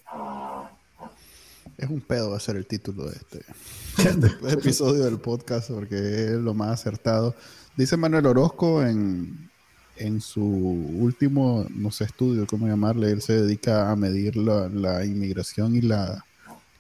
[1.81, 6.33] Es un pedo va a ser el título de este, episodio del podcast porque es
[6.33, 7.35] lo más acertado.
[7.75, 9.51] Dice Manuel Orozco en,
[9.97, 13.11] en su último, no sé, estudio, ¿cómo llamarle?
[13.11, 16.23] Él se dedica a medir la, inmigración y la,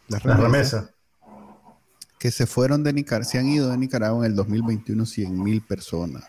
[0.08, 0.90] la remesa
[2.18, 5.62] que se fueron de Nicaragua, se han ido de Nicaragua en el 2021 100 mil
[5.62, 6.24] personas.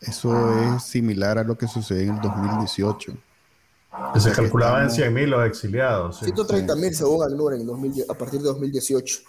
[0.00, 3.16] Eso es similar a lo que sucedió en el 2018.
[4.18, 6.18] Se calculaba en 100 mil los exiliados.
[6.18, 7.54] 130 mil según ACNUR
[8.08, 9.20] a partir de 2018.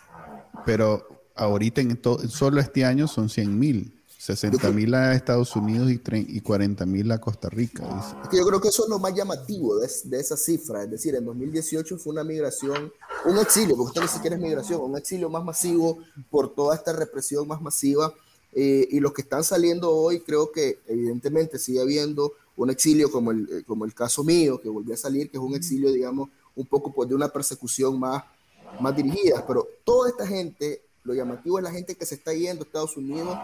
[0.66, 3.96] Pero ahorita en solo este año son 100 mil.
[4.20, 6.02] 60 mil a Estados Unidos y,
[6.38, 7.84] y 40 mil a Costa Rica.
[8.22, 10.84] Es que yo creo que eso es lo más llamativo de, de, esa cifra.
[10.84, 12.92] Es decir, en 2018 fue una migración,
[13.26, 16.92] un exilio, porque usted ni siquiera es migración, un exilio más masivo por toda esta
[16.92, 18.14] represión más masiva.
[18.52, 23.32] Eh, y los que están saliendo hoy, creo que evidentemente sigue habiendo un exilio como
[23.32, 26.30] el, eh, como el caso mío, que volvió a salir, que es un exilio, digamos,
[26.56, 28.24] un poco pues, de una persecución más,
[28.82, 29.46] más dirigida.
[29.48, 32.98] Pero toda esta gente, lo llamativo es la gente que se está yendo a Estados
[32.98, 33.38] Unidos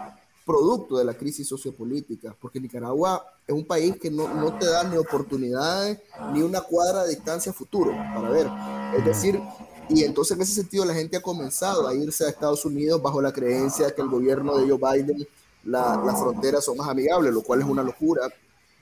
[0.44, 4.84] producto de la crisis sociopolítica, porque Nicaragua es un país que no, no, te da
[4.84, 5.98] ni oportunidades
[6.32, 8.46] ni una cuadra de distancia futuro para ver.
[8.96, 9.40] Es decir,
[9.88, 13.20] y entonces en ese sentido la gente ha comenzado a irse a Estados Unidos bajo
[13.22, 15.26] la creencia de que el gobierno de Joe Biden,
[15.64, 18.30] la, las fronteras son más amigables, lo cual es una locura.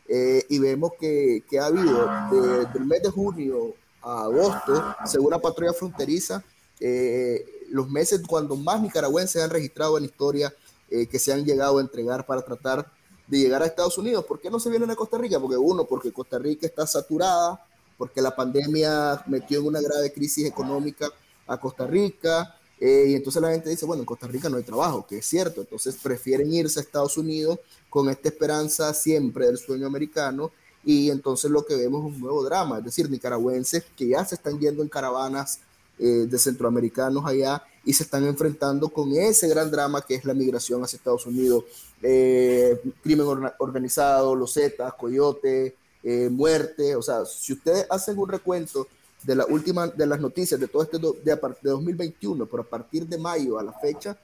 [0.07, 5.31] Eh, y vemos que, que ha habido desde el mes de junio a agosto, según
[5.31, 6.45] la patrulla fronteriza,
[6.81, 10.55] eh, los meses cuando más nicaragüenses han registrado en la historia
[10.91, 12.87] eh, que se han llegado a entregar para tratar
[13.27, 14.25] de llegar a Estados Unidos.
[14.27, 15.41] ¿Por qué no se vienen a Costa Rica?
[15.41, 17.65] Porque uno, porque Costa Rica está saturada,
[17.97, 21.09] porque la pandemia metió en una grave crisis económica
[21.47, 24.63] a Costa Rica, eh, y entonces la gente dice, bueno, en Costa Rica no hay
[24.63, 27.59] trabajo, que es cierto, entonces prefieren irse a Estados Unidos
[27.89, 30.51] con esta esperanza siempre del sueño americano,
[30.85, 34.35] y entonces lo que vemos es un nuevo drama, es decir, nicaragüenses que ya se
[34.35, 35.61] están yendo en caravanas
[35.97, 40.35] eh, de centroamericanos allá y se están enfrentando con ese gran drama que es la
[40.35, 41.65] migración hacia Estados Unidos.
[42.03, 43.27] Eh, crimen
[43.59, 46.97] organizado, los Zetas, Coyote, eh, muerte.
[46.97, 48.89] O sea, si ustedes hacen un recuento
[49.25, 53.07] de la última de las noticias de todo este de, de 2021, pero a partir
[53.07, 54.17] de mayo a la fecha,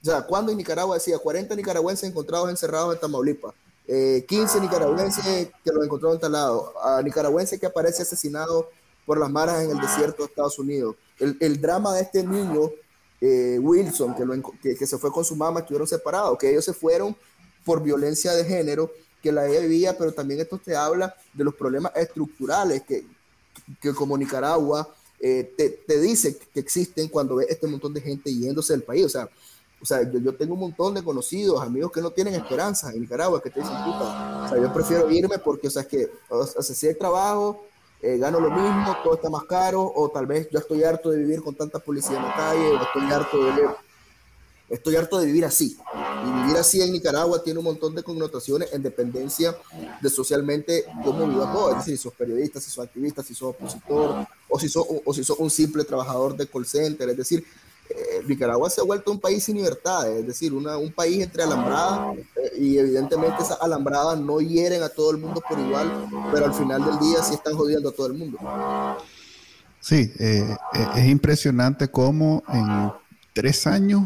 [0.00, 3.54] o sea, cuando en Nicaragua decía 40 nicaragüenses encontrados encerrados en Tamaulipas,
[3.86, 5.24] 15 nicaragüenses
[5.62, 8.68] que los encontraron en tal lado, a nicaragüense que aparece asesinado
[9.04, 10.96] por las maras en el desierto de Estados Unidos.
[11.18, 12.70] El, el drama de este niño
[13.20, 14.14] eh, Wilson,
[14.62, 17.16] que, que, se fue con su mamá, estuvieron separados, que ellos se fueron
[17.64, 18.90] por violencia de género,
[19.22, 23.06] que la ella vivía, pero también esto te habla de los problemas estructurales que,
[23.80, 24.88] que como Nicaragua
[25.20, 29.06] eh, te, te, dice que existen cuando ves este montón de gente yéndose del país.
[29.06, 29.28] O sea,
[29.80, 33.00] o sea yo, yo, tengo un montón de conocidos, amigos que no tienen esperanza en
[33.00, 36.10] Nicaragua, que te dicen, puta, o sea, yo prefiero irme porque, o sea, es que,
[36.28, 37.64] o sea, trabajo,
[38.02, 41.18] eh, gano lo mismo, todo está más caro, o tal vez yo estoy harto de
[41.18, 43.52] vivir con tanta policía en la calle, o estoy harto de
[44.74, 45.76] estoy harto de vivir así.
[46.26, 49.56] Y vivir así en Nicaragua tiene un montón de connotaciones en dependencia
[50.00, 51.70] de socialmente cómo viva todo.
[51.70, 55.14] Es decir, si sos periodista, si sos activista, si sos opositor, o si sos, o
[55.14, 57.08] si sos un simple trabajador de call center.
[57.08, 57.44] Es decir,
[57.90, 61.42] eh, Nicaragua se ha vuelto un país sin libertad, es decir, una, un país entre
[61.42, 66.46] alambradas eh, y evidentemente esas alambradas no hieren a todo el mundo por igual, pero
[66.46, 68.38] al final del día sí están jodiendo a todo el mundo.
[69.80, 70.56] Sí, eh,
[70.96, 72.90] es impresionante cómo en
[73.34, 74.04] tres años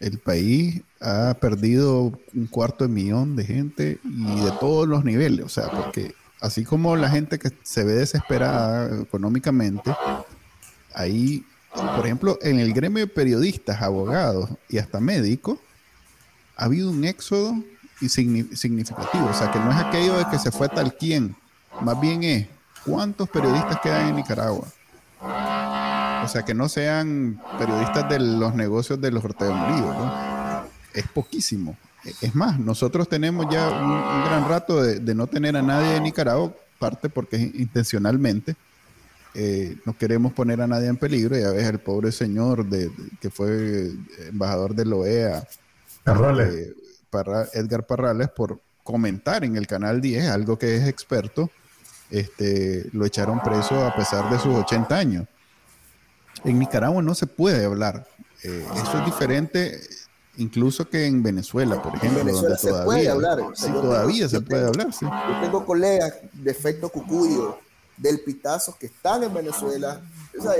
[0.00, 5.44] el país ha perdido un cuarto de millón de gente y de todos los niveles,
[5.44, 9.94] o sea, porque así como la gente que se ve desesperada económicamente,
[10.94, 15.58] ahí por ejemplo, en el gremio de periodistas, abogados y hasta médicos,
[16.56, 17.54] ha habido un éxodo
[18.00, 19.26] y significativo.
[19.26, 21.36] O sea, que no es aquello de que se fue tal quien,
[21.80, 22.46] más bien es
[22.84, 24.66] cuántos periodistas quedan en Nicaragua.
[26.24, 30.64] O sea, que no sean periodistas de los negocios de los Ortega Murillo, ¿no?
[30.94, 31.76] Es poquísimo.
[32.20, 36.04] Es más, nosotros tenemos ya un, gran rato de, de, no tener a nadie en
[36.04, 38.56] Nicaragua, parte porque intencionalmente,
[39.34, 41.36] eh, no queremos poner a nadie en peligro.
[41.36, 43.92] Ya ves, el pobre señor de, que fue
[44.28, 45.38] embajador de la OEA,
[46.06, 46.74] eh,
[47.52, 51.50] Edgar Parrales, por comentar en el canal 10 algo que es experto,
[52.10, 55.26] este, lo echaron preso a pesar de sus 80 años.
[56.44, 58.06] En Nicaragua no se puede hablar.
[58.44, 59.80] Eh, eso es diferente
[60.38, 63.38] incluso que en Venezuela, por ejemplo, donde se todavía, puede hablar.
[63.54, 64.92] Sí, todavía se puede hablar.
[64.92, 65.04] Sí.
[65.04, 67.58] Yo tengo colegas de efecto cucuyo
[67.96, 70.00] del pitazo que están en Venezuela.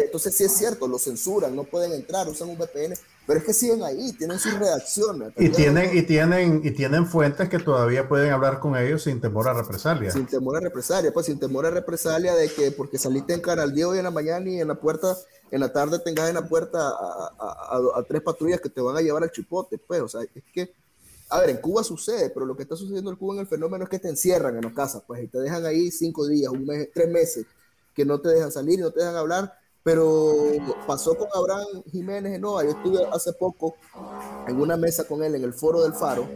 [0.04, 2.94] entonces sí es cierto, lo censuran, no pueden entrar, usan un VPN,
[3.26, 5.32] pero es que siguen ahí, tienen sus reacciones.
[5.36, 9.48] Y tienen, y, tienen, y tienen fuentes que todavía pueden hablar con ellos sin temor
[9.48, 10.10] a represalia.
[10.10, 13.72] Sin temor a represalia, pues sin temor a represalia de que porque saliste en Canal
[13.72, 15.16] 10 hoy en la mañana y en la puerta,
[15.50, 19.22] en la tarde tengas en la puerta a, tres patrullas que te van a llevar
[19.22, 20.72] al chipote, pues, o sea, es que
[21.30, 23.84] a ver, en Cuba sucede, pero lo que está sucediendo en Cuba en el fenómeno
[23.84, 26.64] es que te encierran en las casas, pues, y te dejan ahí cinco días, un
[26.64, 27.44] mes, tres meses,
[27.98, 29.52] que no te dejan salir no te dejan hablar.
[29.82, 30.52] Pero
[30.86, 32.62] pasó con Abraham Jiménez en Nova.
[32.62, 33.74] Yo estuve hace poco
[34.46, 36.28] en una mesa con él en el foro del Faro.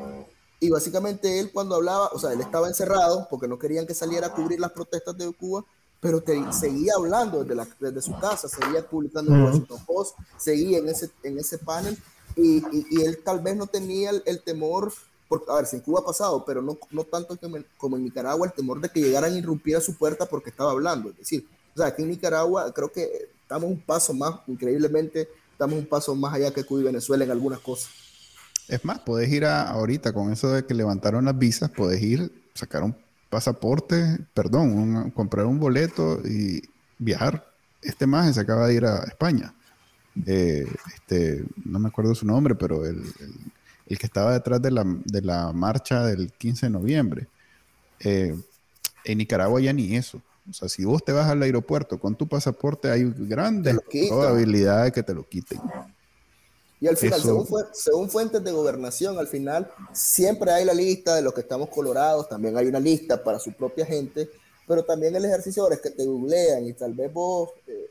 [0.58, 4.28] Y básicamente él cuando hablaba, o sea, él estaba encerrado porque no querían que saliera
[4.28, 5.64] a cubrir las protestas de Cuba,
[6.02, 10.78] pero te, seguía hablando desde, la, desde su casa, seguía publicando en Washington Post, seguía
[10.78, 11.96] en ese, en ese panel
[12.34, 14.92] y, y, él tal vez no tenía el, temor
[15.28, 17.38] porque, a ver, si en Cuba ha pasado, pero no, no tanto
[17.76, 20.72] como en Nicaragua, el temor de que llegaran a irrumpir a su puerta porque estaba
[20.72, 21.10] hablando.
[21.10, 25.78] Es decir, o sea, aquí en Nicaragua creo que estamos un paso más, increíblemente, estamos
[25.78, 27.90] un paso más allá que Cuba y Venezuela en algunas cosas.
[28.66, 32.32] Es más, puedes ir a, ahorita con eso de que levantaron las visas, puedes ir,
[32.54, 32.96] sacar un
[33.32, 36.62] pasaporte, perdón, comprar un boleto y
[36.98, 37.50] viajar.
[37.80, 39.54] Este más se acaba de ir a España.
[40.26, 43.02] Eh, este, no me acuerdo su nombre, pero el,
[43.86, 47.26] que estaba detrás de la, marcha del 15 de noviembre.
[48.00, 48.38] Eh,
[49.04, 50.20] en Nicaragua ya ni eso.
[50.50, 53.78] O sea, si vos te vas al aeropuerto con tu pasaporte, hay grandes
[54.10, 55.58] probabilidades de que te lo quiten.
[56.82, 57.20] Y al final,
[57.74, 62.28] según, fuentes de gobernación, al final siempre hay la lista de los que estamos colorados,
[62.28, 64.28] también hay una lista para su propia gente,
[64.66, 67.88] pero también el ejercicio ahora es que te googlean y tal vez vos, eh,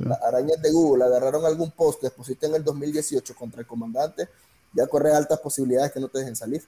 [0.00, 4.28] las arañas de Google, agarraron algún post que pusiste en el 2018 contra el comandante,
[4.74, 6.64] ya corre altas posibilidades que no te dejen salir.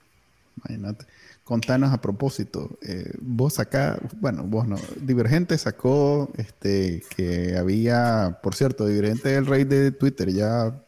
[0.58, 1.06] Imagínate.
[1.42, 8.54] Contanos a propósito, eh, vos acá, bueno, vos no, Divergente sacó este que había, por
[8.54, 10.80] cierto, Divergente es el rey de Twitter, ya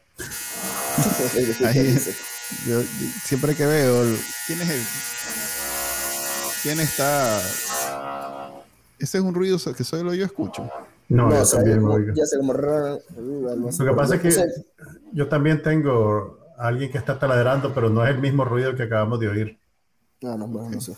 [2.66, 2.82] yo,
[3.24, 4.02] siempre que veo,
[4.46, 4.82] ¿quién es el?
[6.62, 7.40] ¿Quién está?
[8.98, 10.70] Ese es un ruido que solo yo escucho.
[11.08, 12.14] No, yo también lo oigo.
[13.78, 14.44] Lo que pasa es que
[15.12, 18.84] yo también tengo a alguien que está taladrando, pero no es el mismo ruido que
[18.84, 19.58] acabamos de oír.
[20.22, 20.94] No, no, no, no sé.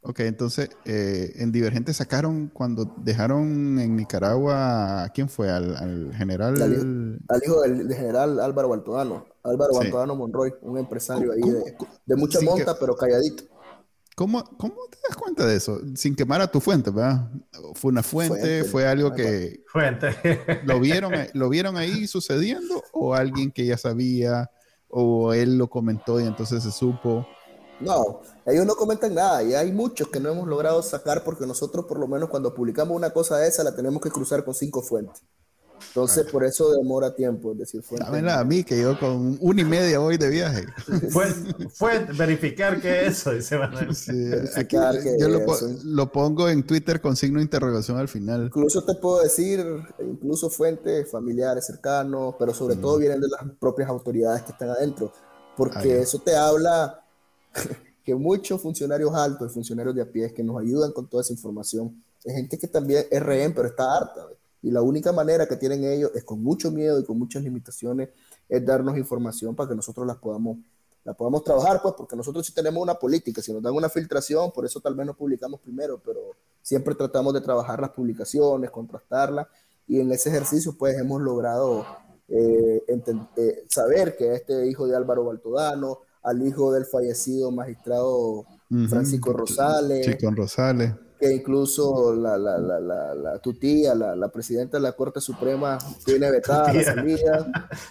[0.00, 5.50] Ok, entonces eh, en Divergente sacaron cuando dejaron en Nicaragua, ¿a quién fue?
[5.50, 6.60] Al, general.
[6.62, 11.40] Al, hijo del, general Álvaro Baltodano, Álvaro Baltodano Monroy, un empresario ahí
[12.06, 13.44] de, mucha monta, pero calladito.
[14.14, 15.80] ¿Cómo, ¿Cómo te das cuenta de eso?
[15.94, 17.30] Sin quemar a tu fuente, ¿verdad?
[17.74, 18.64] ¿Fue una fuente?
[18.64, 19.62] ¿Fue algo que...
[19.66, 20.08] Fuente.
[20.64, 22.82] ¿lo, vieron, ¿Lo vieron ahí sucediendo?
[22.92, 24.50] ¿O alguien que ya sabía?
[24.88, 27.28] ¿O él lo comentó y entonces se supo?
[27.80, 31.86] No, ellos no comentan nada y hay muchos que no hemos logrado sacar porque nosotros
[31.86, 34.82] por lo menos cuando publicamos una cosa de esa la tenemos que cruzar con cinco
[34.82, 35.22] fuentes.
[35.88, 38.04] Entonces, por eso demora tiempo, es decir, fuente.
[38.04, 40.66] Dámela a mí, que yo con una y media voy de viaje.
[41.10, 41.26] Fue,
[41.72, 43.88] fue verificar que eso, dice Manuel.
[45.18, 45.28] yo
[45.84, 48.46] lo, pongo en Twitter con signo de interrogación al final.
[48.46, 49.64] Incluso te puedo decir,
[50.00, 55.12] incluso fuentes familiares cercanos, pero sobre todo vienen de las propias autoridades que están adentro,
[55.56, 57.04] porque eso te habla
[58.04, 61.32] que muchos funcionarios altos y funcionarios de a pie que nos ayudan con toda esa
[61.32, 64.26] información, es gente que también es rehén, pero está harta.
[64.62, 68.08] Y la única manera que tienen ellos es con mucho miedo y con muchas limitaciones,
[68.48, 70.58] es darnos información para que nosotros las podamos,
[71.04, 74.50] la podamos trabajar, pues, porque nosotros sí tenemos una política, si nos dan una filtración,
[74.52, 79.46] por eso tal vez no publicamos primero, pero siempre tratamos de trabajar las publicaciones, contrastarlas,
[79.86, 81.86] y en ese ejercicio, pues, hemos logrado
[82.28, 88.44] eh, eh, saber que este hijo de Álvaro Baltodano, al hijo del fallecido magistrado
[88.88, 90.04] Francisco Rosales.
[90.04, 90.92] Sí, con Rosales.
[91.18, 92.78] Que incluso la, la, la,
[93.14, 97.46] la tu tía, la, presidenta de la Corte Suprema, tiene vetada la salida.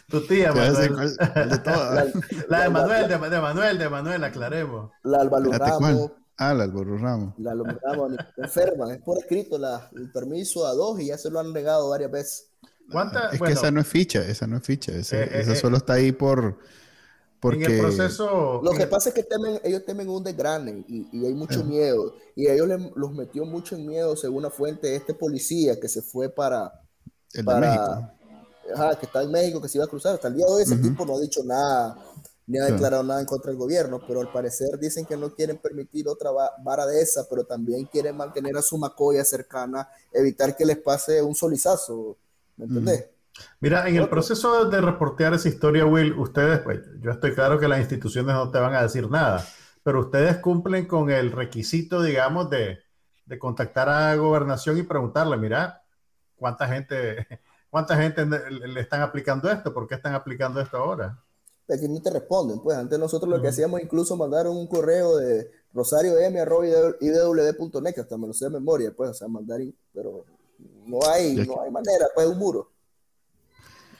[0.07, 1.17] tu tía, Manuel.
[2.47, 4.91] La, de Manuel, de, Manuel, de Manuel, aclaremos.
[5.03, 6.11] La Álvaro Ramos.
[6.37, 7.33] Ah, la Álvaro Ramos.
[7.39, 8.93] La Álvaro Ramos, enferma.
[8.93, 12.11] Es por escrito la, el permiso a dos y ya se lo han negado varias
[12.11, 12.51] veces.
[13.33, 14.93] es que esa no es ficha, esa no es ficha.
[14.93, 16.59] Esa, eh, esa eh, solo está ahí por
[17.39, 17.65] porque...
[17.65, 18.61] En el proceso...
[18.63, 22.15] Lo que pasa es que temen, ellos temen un desgrane y, y hay mucho miedo.
[22.35, 26.01] Y a ellos los metió mucho en miedo, según una fuente, este policía que se
[26.01, 26.71] fue para...
[27.33, 28.11] El para, de México.
[28.75, 30.15] Ajá, que está en México, que se iba a cruzar.
[30.15, 31.97] Hasta el día de hoy ese tipo no ha dicho nada,
[32.45, 35.57] ni ha declarado nada en contra del gobierno, pero al parecer dicen que no quieren
[35.57, 36.31] permitir otra
[36.63, 41.21] vara de esa, pero también quieren mantener a su macoya cercana, evitar que les pase
[41.21, 42.17] un solizazo.
[42.55, 43.05] ¿Me entendés?
[43.59, 47.67] Mira, en el proceso de reportear esa historia, Will, ustedes, pues, yo estoy claro que
[47.67, 49.43] las instituciones no te van a decir nada,
[49.81, 52.79] pero ustedes cumplen con el requisito, digamos, de,
[53.39, 55.81] contactar a gobernación y preguntarle, mira,
[56.35, 57.27] ¿cuánta gente,
[57.69, 59.73] cuánta gente le están aplicando esto?
[59.73, 61.19] ¿Por qué están aplicando esto ahora?
[61.67, 65.51] Aquí ni te responden, pues antes nosotros lo que hacíamos incluso mandar un correo de
[65.73, 66.41] rosario m
[67.93, 69.59] que hasta me lo sé de memoria, pues, o sea, mandar,
[69.93, 70.23] pero
[70.85, 72.76] no hay, no hay manera, pues un muro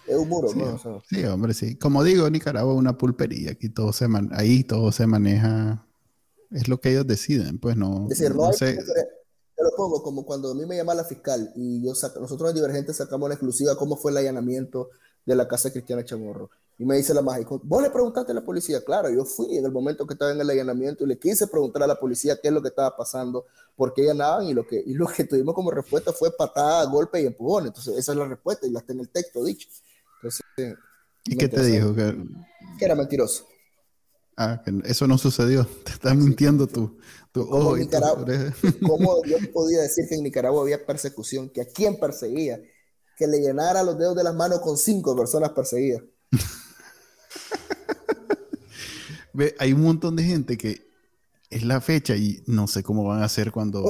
[0.08, 1.04] es un muro, ¿no?
[1.10, 1.76] sí, hombre, sí.
[1.76, 3.52] Como digo, Nicaragua es una pulpería.
[3.52, 5.86] Aquí todo se ahí todo se maneja.
[6.52, 8.04] Es lo que ellos deciden, pues no.
[8.04, 8.78] Es decir, no, sé.
[8.78, 12.56] Yo lo pongo como cuando a mí me llama la fiscal y yo nosotros en
[12.56, 14.90] Divergente sacamos la exclusiva cómo fue el allanamiento
[15.26, 16.50] de la casa de Cristiana Chamorro.
[16.80, 19.66] Y me dice la mágica, vos le preguntaste a la policía, claro, yo fui en
[19.66, 22.50] el momento que estaba en el allanamiento y le quise preguntar a la policía qué
[22.50, 23.46] es lo que estaba pasando,
[23.76, 27.20] por qué allanaban y lo que, y lo que tuvimos como respuesta fue patada, golpe
[27.20, 27.66] y empujón.
[27.66, 29.68] Entonces esa es la respuesta y la está en el texto dicho.
[31.26, 31.96] ¿Y qué te dijo?
[31.96, 32.16] Que...
[32.80, 33.48] era mentiroso.
[34.36, 35.66] Ah, eso no sucedió.
[35.84, 37.00] Te estás mintiendo tú.
[37.34, 37.76] ¿Cómo,
[38.82, 41.50] ¿Cómo Dios podía decir que en Nicaragua había persecución?
[41.50, 42.60] ¿Que a quién perseguía?
[43.16, 46.04] Que le llenara los dedos de las manos con cinco personas perseguidas.
[49.34, 50.88] Ve, hay un montón de gente que
[51.50, 53.84] es la fecha y no sé cómo van a hacer cuando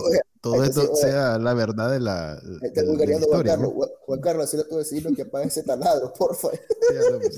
[0.52, 2.42] todo esto sea la verdad de la,
[3.30, 3.74] Juan Carlos,
[4.06, 6.60] Juan Carlos, así le puedo decir que apague ese taladro, por favor.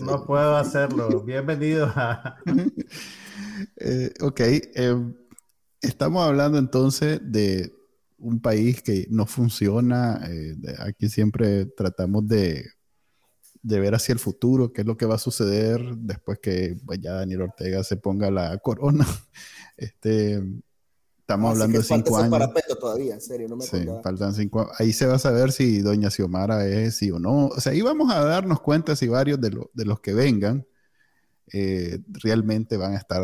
[0.04, 1.22] no puedo hacerlo.
[1.22, 2.38] Bienvenido a...
[3.78, 5.14] eh, ok, eh,
[5.82, 7.74] estamos hablando entonces de
[8.20, 10.22] un país que no funciona.
[10.30, 12.66] Eh, aquí siempre tratamos de,
[13.62, 17.00] de, ver hacia el futuro, qué es lo que va a suceder después que pues,
[17.02, 19.06] ya Daniel Ortega se ponga la corona.
[19.82, 20.44] Este,
[21.30, 22.50] estamos hablando de cinco años.
[22.80, 26.10] todavía, en serio, no me sí, faltan cinco Ahí se va a saber si Doña
[26.10, 27.48] Xiomara es sí o no.
[27.48, 30.66] O sea, ahí vamos a darnos cuenta si varios de, de los que vengan
[31.52, 33.22] eh, realmente van a estar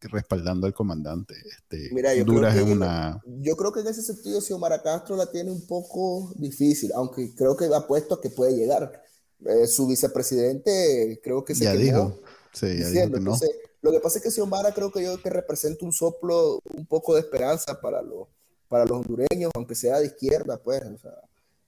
[0.00, 1.34] respaldando al comandante.
[1.34, 3.22] Este, Mira, yo creo, que, una...
[3.24, 7.56] yo creo que en ese sentido Xiomara Castro la tiene un poco difícil, aunque creo
[7.56, 9.02] que ha puesto que puede llegar.
[9.44, 12.20] Eh, su vicepresidente creo que se ya dijo,
[12.52, 13.38] sí, ya dijo que no.
[13.86, 17.14] Lo que pasa es que Xiomara creo que yo que representa un soplo, un poco
[17.14, 18.26] de esperanza para, los
[18.68, 21.12] para los hondureños, aunque sea de izquierda, pues, o sea,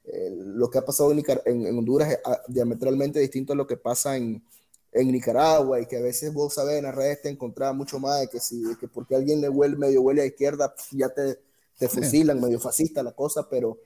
[0.04, 3.76] eh, lo que ha pasado en, en Honduras es ah, diametralmente distinto a lo que
[3.76, 4.42] pasa en,
[4.90, 8.20] en Nicaragua y que a veces vos sabes en las redes te encontrás mucho más
[8.20, 11.38] de que si que porque alguien le huele medio huele a izquierda ya te,
[11.78, 13.78] te fusilan, medio fascista la cosa, pero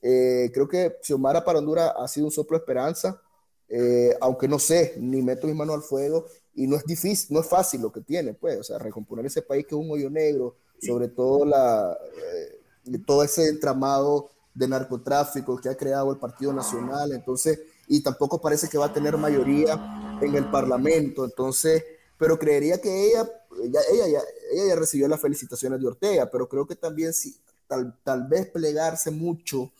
[0.00, 3.20] eh, creo que Xiomara para Honduras ha sido un soplo de esperanza,
[3.68, 7.40] eh, aunque no sé, ni meto mi mano al fuego y no es difícil, no
[7.40, 10.10] es fácil lo que tiene, pues, o sea, recomponer ese país que es un hoyo
[10.10, 16.52] negro, sobre todo la, eh, todo ese entramado de narcotráfico que ha creado el Partido
[16.52, 21.82] Nacional, entonces, y tampoco parece que va a tener mayoría en el Parlamento, entonces,
[22.18, 23.28] pero creería que ella,
[23.62, 24.20] ella, ella,
[24.52, 27.36] ella ya recibió las felicitaciones de Ortega, pero creo que también sí,
[27.66, 29.72] tal, tal vez plegarse mucho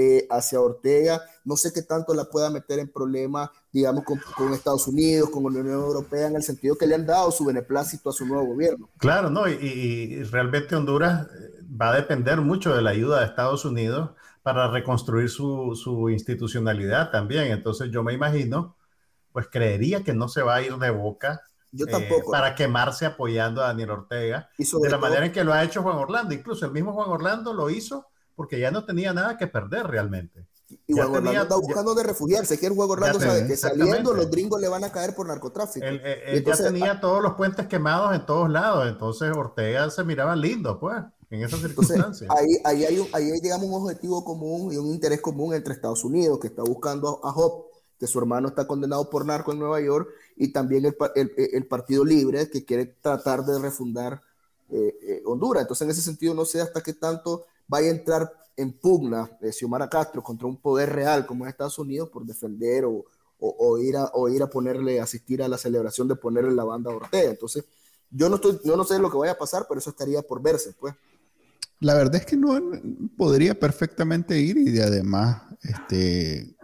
[0.00, 4.54] eh, hacia Ortega, no sé qué tanto la pueda meter en problemas, digamos, con, con,
[4.54, 8.10] Estados Unidos, con la Unión Europea, en el sentido que le han dado su beneplácito
[8.10, 8.88] a su nuevo gobierno.
[8.98, 13.26] Claro, no, y, y realmente Honduras eh, va a depender mucho de la ayuda de
[13.26, 14.10] Estados Unidos
[14.44, 17.50] para reconstruir su, su institucionalidad también.
[17.50, 18.76] Entonces yo me imagino
[19.32, 21.42] pues creería que no se va a ir de boca
[21.72, 22.30] Yo eh, tampoco.
[22.30, 25.96] para quemarse apoyando a Daniel Ortega de la manera en que lo ha hecho Juan
[25.96, 26.34] Orlando.
[26.34, 28.06] Incluso el mismo Juan Orlando lo hizo
[28.38, 30.46] porque ya no tenía nada que perder realmente.
[30.86, 34.30] Y Juan Orlando está buscando de refugiarse, que el Juan Orlando sabe que saliendo los
[34.30, 35.84] gringos le van a caer por narcotráfico.
[35.84, 40.36] Él, ya tenía ah, todos los puentes quemados en todos lados, entonces Ortega se miraba
[40.36, 42.30] lindo, pues, en esas circunstancias.
[42.30, 45.74] ahí, ahí, hay un, ahí hay, digamos, un objetivo común y un interés común entre
[45.74, 47.64] Estados Unidos, que está buscando a Hop
[47.98, 52.04] que su hermano está condenado por narco en Nueva York, y también el, el, Partido
[52.04, 54.22] Libre, que quiere tratar de refundar
[54.70, 55.62] eh, eh, Honduras.
[55.62, 59.52] Entonces, en ese sentido, no sé hasta qué tanto vaya a entrar en pugna de
[59.52, 63.04] Xiomara Castro contra un poder real como es Estados Unidos por defender o,
[63.78, 64.10] ir, a,
[64.44, 67.30] a ponerle, asistir a la celebración de ponerle la banda a Ortega.
[67.30, 67.64] Entonces,
[68.10, 70.42] yo no, estoy, yo no sé lo que vaya a pasar, pero eso estaría por
[70.42, 70.94] verse, pues.
[71.80, 72.58] La verdad es que no
[73.16, 76.56] podría perfectamente ir y además, este,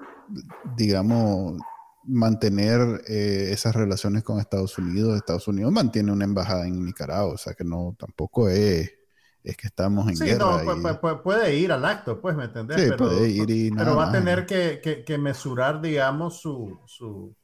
[0.76, 1.60] digamos,
[2.02, 5.16] mantener eh, esas relaciones con Estados Unidos.
[5.16, 8.90] Estados Unidos mantiene una embajada en Nicaragua, o sea que no, tampoco es,
[9.44, 10.62] es que estamos en guerra.
[10.64, 12.78] No, puede ir al acto, pues, ¿me entendés?
[12.78, 17.34] pero, puede ir y Pero va a tener que, que, que, mesurar, digamos, su, su,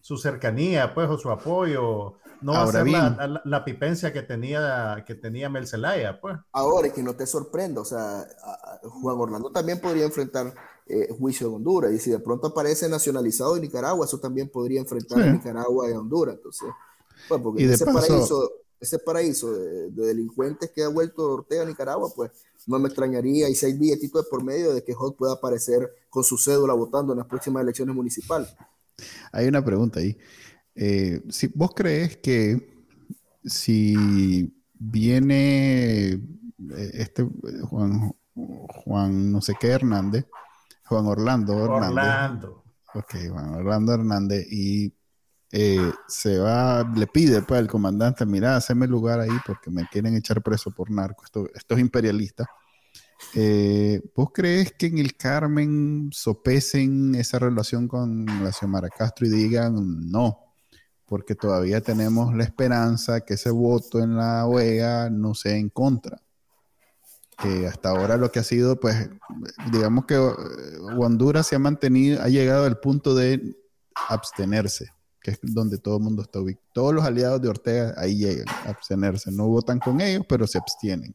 [0.00, 2.14] su, cercanía, pues, o su apoyo.
[2.40, 5.66] No va a ser la, la, pipencia que tenía, que tenía Mel
[6.22, 6.36] pues.
[6.52, 8.26] Ahora, y que no te sorprenda, o sea,
[8.82, 10.54] Juan Orlando también podría enfrentar
[10.86, 11.92] eh, juicio de Honduras.
[11.92, 15.92] Y si de pronto aparece nacionalizado en Nicaragua, eso también podría enfrentar a Nicaragua y
[15.92, 16.36] a Honduras.
[16.36, 16.70] Entonces,
[17.28, 18.50] pues, porque ese, paraíso,
[18.80, 22.30] ese paraíso de, delincuentes que ha vuelto Ortega a Nicaragua, pues
[22.66, 25.90] no me extrañaría, y si hay billetitos de por medio de que Hot pueda aparecer
[26.08, 28.48] con su cédula votando en las próximas elecciones municipales.
[29.32, 30.16] Hay una pregunta ahí.
[30.74, 32.74] Eh, si vos crees que
[33.44, 36.20] si viene eh,
[36.94, 37.26] este
[37.68, 40.26] Juan, Juan no sé qué Hernández,
[40.86, 41.88] Juan Orlando Hernández.
[41.88, 42.64] Orlando.
[42.94, 44.46] Ok, Juan Orlando Hernández.
[44.50, 44.92] Y
[45.52, 50.14] eh, se va, le pide pues al comandante, mira, haceme lugar ahí porque me quieren
[50.16, 52.46] echar preso por narco, esto, esto es imperialista.
[53.34, 59.30] Eh, ¿Vos crees que en el Carmen sopesen esa relación con la Xiomara Castro y
[59.30, 60.54] digan no?
[61.04, 66.22] Porque todavía tenemos la esperanza que ese voto en la OEA no sea en contra
[67.40, 69.08] que hasta ahora lo que ha sido, pues,
[69.72, 70.18] digamos que eh,
[70.98, 73.56] Honduras se ha mantenido, ha llegado al punto de
[74.08, 74.90] abstenerse.
[75.22, 76.66] Que es donde todo el mundo está ubicado.
[76.72, 79.30] Todos los aliados de Ortega ahí llegan a abstenerse.
[79.30, 81.14] No votan con ellos, pero se abstienen.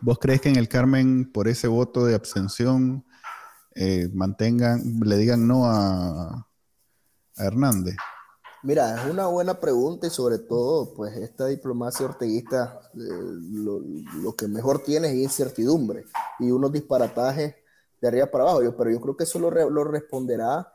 [0.00, 3.04] ¿Vos crees que en el Carmen, por ese voto de abstención,
[3.74, 6.46] eh, mantengan, le digan no a,
[7.36, 7.96] Hernández?
[8.62, 14.48] Mira, es una buena pregunta y sobre todo, pues esta diplomacia orteguista eh, lo, que
[14.48, 16.04] mejor tiene es incertidumbre
[16.40, 17.54] y unos disparatajes
[18.00, 18.74] de arriba para abajo.
[18.76, 20.72] Pero yo creo que eso lo, lo responderá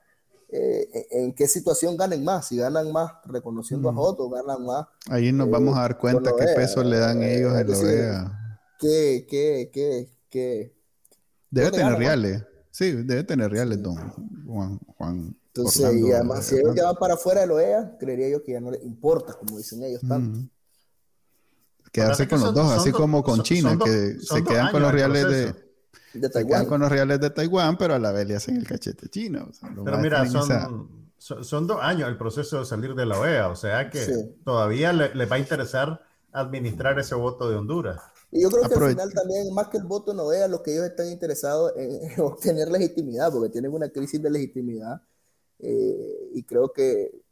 [0.55, 4.85] eh, en qué situación ganen más, si ganan más reconociendo a Joto, ganan más.
[5.09, 8.59] Ahí nos vamos a dar cuenta qué peso le dan ellos en la OEA.
[8.77, 10.75] ¿Qué, qué, qué, qué?
[11.49, 12.43] Debe tener reales.
[12.69, 13.95] Sí, debe tener reales, don
[14.45, 14.79] Juan.
[14.95, 18.43] Juan Entonces, y además, si ellos ya van para afuera de la OEA, creería yo
[18.43, 20.39] que ya no les importa, como dicen ellos tanto.
[21.91, 25.62] Quedarse con los dos, así como con China, que se quedan con los reales de,
[26.13, 26.65] de Taiwán.
[26.65, 29.49] con los reales de Taiwán, pero a la vez le hacen el cachete chino.
[29.83, 33.89] pero mira, son, son, dos años el proceso de salir de la OEA, o sea
[33.89, 34.05] que
[34.43, 36.01] todavía les le va a interesar
[36.33, 38.01] administrar ese voto de Honduras.
[38.31, 40.73] Y yo creo que al final también, más que el voto no vea, lo que
[40.73, 45.01] ellos están interesados en, obtener legitimidad, porque tienen una crisis de legitimidad.
[45.59, 47.22] Eh, y creo que,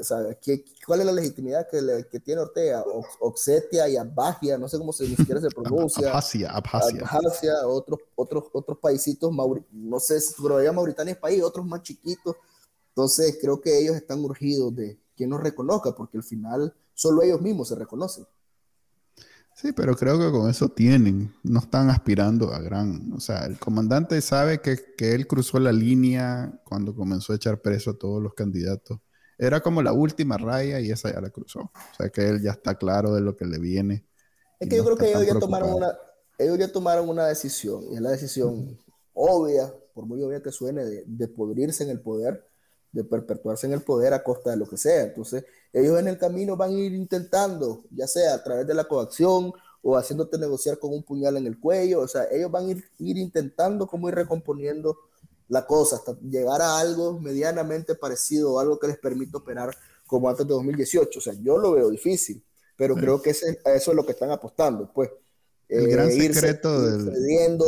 [0.00, 0.18] o sea,
[0.86, 2.84] ¿cuál es la legitimidad que, que tiene Ortega?
[3.20, 6.08] Oxetia y Abjasia, no sé cómo se, ni siquiera se pronuncia.
[6.08, 7.02] Abjasia, Abjasia.
[7.02, 9.30] Abjasia, otros, otros, otros paisitos,
[9.72, 12.36] no sé, todavía Mauritania es país, otros más chiquitos.
[12.88, 17.40] Entonces, creo que ellos están urgidos de que nos reconozca, porque al final solo ellos
[17.40, 18.26] mismos se reconocen.
[19.56, 23.58] Sí, pero creo que con eso tienen, no están aspirando a gran, o sea, el
[23.58, 28.34] comandante sabe que, él cruzó la línea cuando comenzó a echar preso a todos los
[28.34, 29.00] candidatos.
[29.38, 31.60] Era como la última raya y esa ya la cruzó.
[31.60, 34.06] O sea que él ya está claro de lo que le viene.
[34.58, 35.96] Es que yo creo que ellos ya, tomaron una,
[36.38, 38.78] ellos ya tomaron una decisión, y es la decisión
[39.12, 42.42] obvia, por muy obvia que suene, de, de podrirse en el poder
[42.96, 45.02] de perpetuarse en el poder a costa de lo que sea.
[45.02, 48.84] Entonces, ellos en el camino van a ir intentando, ya sea a través de la
[48.84, 52.70] coacción o haciéndote negociar con un puñal en el cuello, o sea, ellos van a
[52.70, 54.96] ir, intentando como ir recomponiendo
[55.48, 59.76] la cosa hasta llegar a algo medianamente parecido, algo que les permita operar
[60.06, 61.18] como antes de 2018.
[61.18, 62.42] O sea, yo lo veo difícil,
[62.76, 65.10] pero creo que ese, eso es lo que están apostando, pues.
[65.68, 67.12] El gran eh, secreto del...
[67.12, 67.66] Cediendo,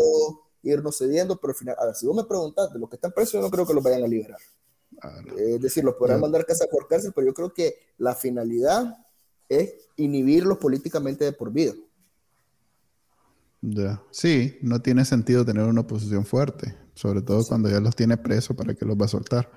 [0.62, 3.12] irnos cediendo, pero al final, a ver, si vos me preguntas de los que están
[3.12, 4.39] presos, yo no creo que los vayan a liberar.
[5.37, 8.97] Es decir, los podrán mandar casa por cárcel, pero yo creo que la finalidad
[9.49, 11.72] es inhibirlos políticamente de por vida.
[13.61, 14.03] Ya.
[14.11, 18.57] Sí, no tiene sentido tener una oposición fuerte, sobre todo cuando ya los tiene presos,
[18.57, 19.51] ¿para que los va a soltar?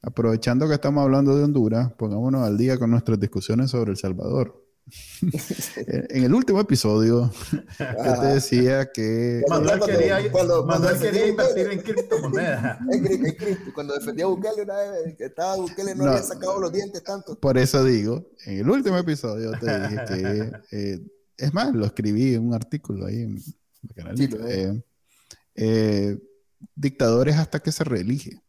[0.00, 4.64] Aprovechando que estamos hablando de Honduras, pongámonos al día con nuestras discusiones sobre El Salvador.
[5.86, 7.30] en el último episodio,
[7.78, 9.42] yo te decía que.
[9.48, 12.78] Manuel quería, cuando, Manuel quería invertir en criptomonedas.
[13.74, 17.38] cuando defendía a Bukele una vez, que estaba Bukele no, había sacado los dientes tanto.
[17.38, 20.52] Por eso digo, en el último episodio te dije que.
[20.70, 21.00] Eh,
[21.38, 23.42] es más, lo escribí en un artículo ahí en
[23.82, 24.20] el canal.
[24.20, 24.82] Eh,
[25.54, 26.18] eh,
[26.74, 28.42] dictadores hasta que se reelige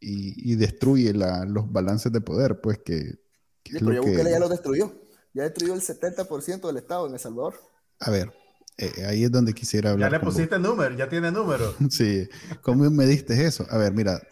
[0.00, 3.18] y, y destruye la, los balances de poder, pues que.
[3.62, 5.04] que pero ya Bukele ya lo destruyó
[5.34, 7.54] ya destruyó el 70% del Estado en El Salvador.
[7.98, 8.32] A ver,
[8.78, 10.10] eh, ahí es donde quisiera hablar.
[10.10, 11.74] Ya le pusiste número, ya tiene número.
[11.90, 12.28] sí,
[12.62, 13.66] ¿cómo me diste eso?
[13.68, 14.22] A ver, mira,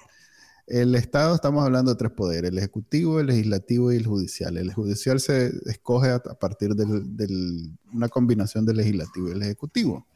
[0.72, 4.56] el Estado, estamos hablando de tres poderes, el Ejecutivo, el Legislativo y el Judicial.
[4.56, 10.06] El Judicial se escoge a, partir de una combinación del Legislativo y el Ejecutivo.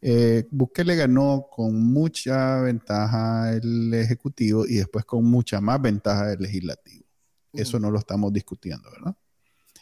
[0.00, 6.40] Eh, Bukele ganó con mucha ventaja el Ejecutivo y después con mucha más ventaja el
[6.40, 7.04] Legislativo.
[7.52, 9.16] Eso no lo estamos discutiendo, ¿verdad?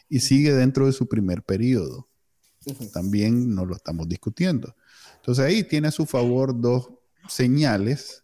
[0.09, 2.07] y sigue dentro de su primer periodo.
[2.91, 4.75] También no lo estamos discutiendo.
[5.17, 6.89] Entonces ahí tiene a su favor dos
[7.27, 8.23] señales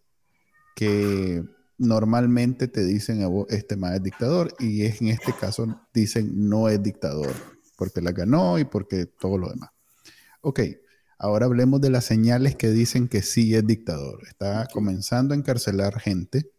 [0.76, 1.44] que
[1.78, 6.70] normalmente te dicen a vos, este más es dictador, y en este caso dicen no
[6.70, 7.34] es dictador,
[7.78, 9.72] porque la ganó y porque todo lo demás.
[10.42, 10.62] Ok,
[11.18, 14.20] ahora hablemos de las señales que dicen que sí es dictador.
[14.28, 16.50] Está comenzando a encarcelar gente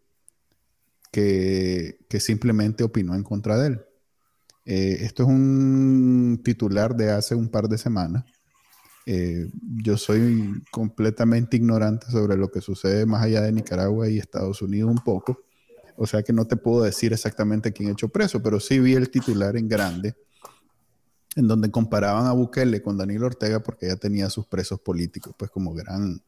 [1.11, 3.81] que, que simplemente opinó en contra de él.
[4.67, 8.25] Eh, esto es un titular de hace un par de semanas.
[9.07, 9.51] Eh,
[9.83, 14.91] yo soy completamente ignorante sobre lo que sucede más allá de Nicaragua y Estados Unidos
[14.91, 15.43] un poco.
[15.97, 19.11] O sea que no te puedo decir exactamente quién hecho preso, pero sí vi el
[19.11, 20.17] titular en grande,
[21.37, 25.51] en donde comparaban a Bukele con Daniel Ortega porque ya tenía sus presos políticos, pues
[25.51, 26.21] como gran,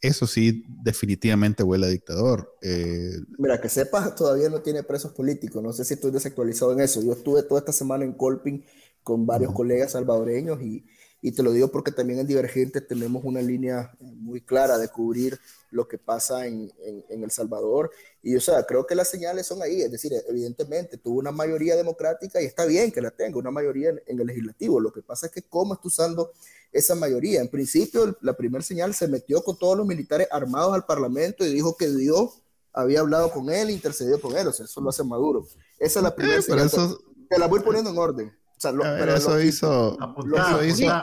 [0.00, 2.54] eso sí, definitivamente huele a dictador.
[2.62, 5.62] Eh, Mira, que sepas, todavía no tiene presos políticos.
[5.62, 7.02] No sé si estoy desactualizado en eso.
[7.02, 8.62] Yo estuve toda esta semana en Colping
[9.02, 10.84] con varios colegas salvadoreños y,
[11.22, 15.38] y te lo digo porque también en Divergente tenemos una línea muy clara de cubrir
[15.70, 16.72] lo que pasa en,
[17.08, 17.90] en, El Salvador.
[18.22, 21.76] Y o sea, creo que las señales son ahí, es decir, evidentemente tuvo una mayoría
[21.76, 24.78] democrática y está bien que la tenga, una mayoría en, el legislativo.
[24.80, 26.32] Lo que pasa es que cómo está usando
[26.70, 27.40] esa mayoría.
[27.40, 31.52] En principio, la primera señal se metió con todos los militares armados al Parlamento y
[31.52, 32.42] dijo que Dios
[32.72, 35.46] había hablado con él, intercedió con él, o sea, eso lo hace Maduro.
[35.78, 36.66] Esa es la primera eh, señal.
[36.66, 37.00] Eso...
[37.28, 38.32] Te la voy poniendo en orden.
[38.56, 41.02] O sea, pero eso hizo, eso hizo,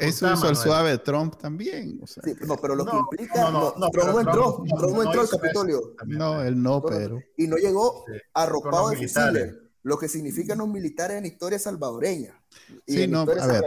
[0.00, 1.98] eso hizo el suave Trump también.
[2.02, 2.22] O sea.
[2.22, 3.50] sí, no, pero lo que implica.
[3.50, 5.80] No, no, Trump no entró, Trump no entró al Capitolio.
[6.06, 7.20] No, él no, pero.
[7.38, 8.04] Y no llegó
[8.34, 12.38] arropado de fusiles, lo que significan los militares en historia salvadoreña.
[12.86, 13.64] Y sí, no, a ver,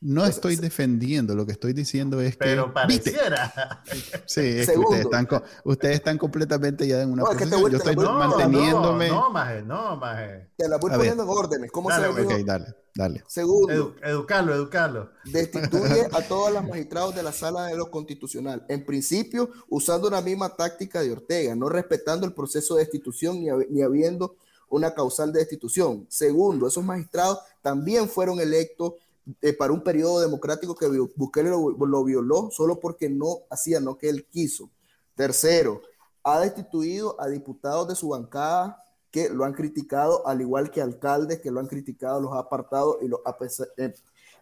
[0.00, 2.44] no estoy defendiendo, lo que estoy diciendo es que.
[2.44, 3.82] Pero pareciera.
[4.26, 5.28] Sí, es que ustedes están,
[5.64, 7.70] ustedes están completamente ya en una no, posición.
[7.70, 9.08] Yo estoy manteniéndome.
[9.08, 10.50] No, no, maje, no, maje.
[10.56, 11.70] Te la voy poniendo en órdenes.
[11.70, 13.24] ¿Cómo dale, se Ok, dale, dale.
[13.26, 13.94] Segundo.
[14.02, 15.10] educarlo, educarlo.
[15.24, 18.64] Destituye a todos los magistrados de la sala de lo constitucional.
[18.68, 23.48] En principio, usando una misma táctica de Ortega, no respetando el proceso de destitución ni,
[23.70, 24.36] ni habiendo
[24.68, 26.06] una causal de destitución.
[26.08, 28.94] Segundo, esos magistrados también fueron electos
[29.42, 30.86] eh, para un periodo democrático que
[31.16, 34.70] Bukele lo, violó solo porque no hacía lo que él quiso.
[35.16, 35.82] Tercero,
[36.22, 41.40] ha destituido a diputados de su bancada que lo han criticado, al igual que alcaldes
[41.40, 43.36] que lo han criticado, los ha apartado y los ha
[43.78, 43.92] em,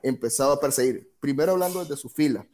[0.02, 1.12] empezado a perseguir.
[1.20, 2.46] Primero hablando desde su fila.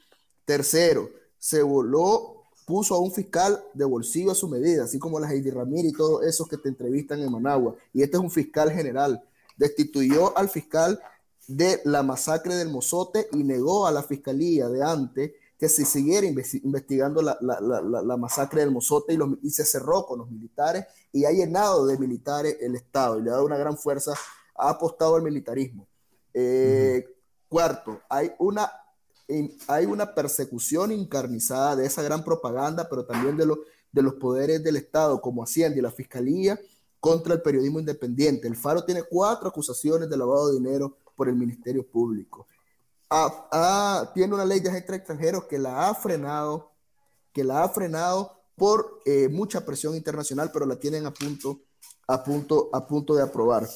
[0.45, 1.09] Tercero,
[1.39, 2.40] se voló,
[2.71, 5.97] puso a un fiscal de bolsillo a su medida, así como la Heidi Ramírez y
[5.97, 7.75] todos esos que te entrevistan en Managua.
[7.93, 9.21] Y este es un fiscal general.
[9.57, 11.01] Destituyó al fiscal
[11.49, 16.29] de la masacre del Mozote y negó a la fiscalía de antes que se siguiera
[16.29, 21.87] investigando la, masacre del Mozote y, y, se cerró con los militares y ha llenado
[21.87, 24.13] de militares el Estado y le ha dado una gran fuerza,
[24.55, 25.89] ha apostado al militarismo.
[26.33, 27.05] Eh,
[27.49, 28.71] cuarto, hay una,
[29.69, 33.47] hay una persecución encarnizada de esa gran propaganda, pero también de,
[33.93, 36.59] de los poderes del Estado como Hacienda y la Fiscalía
[37.01, 38.47] contra el periodismo independiente.
[38.47, 42.47] El Faro tiene cuatro acusaciones de lavado de dinero por el Ministerio Público.
[44.15, 46.71] tiene una ley de agentes extranjeros que la ha frenado,
[47.33, 51.61] que la ha frenado por eh, mucha presión internacional, pero la tienen a punto,
[52.07, 53.67] a punto, a punto de aprobar.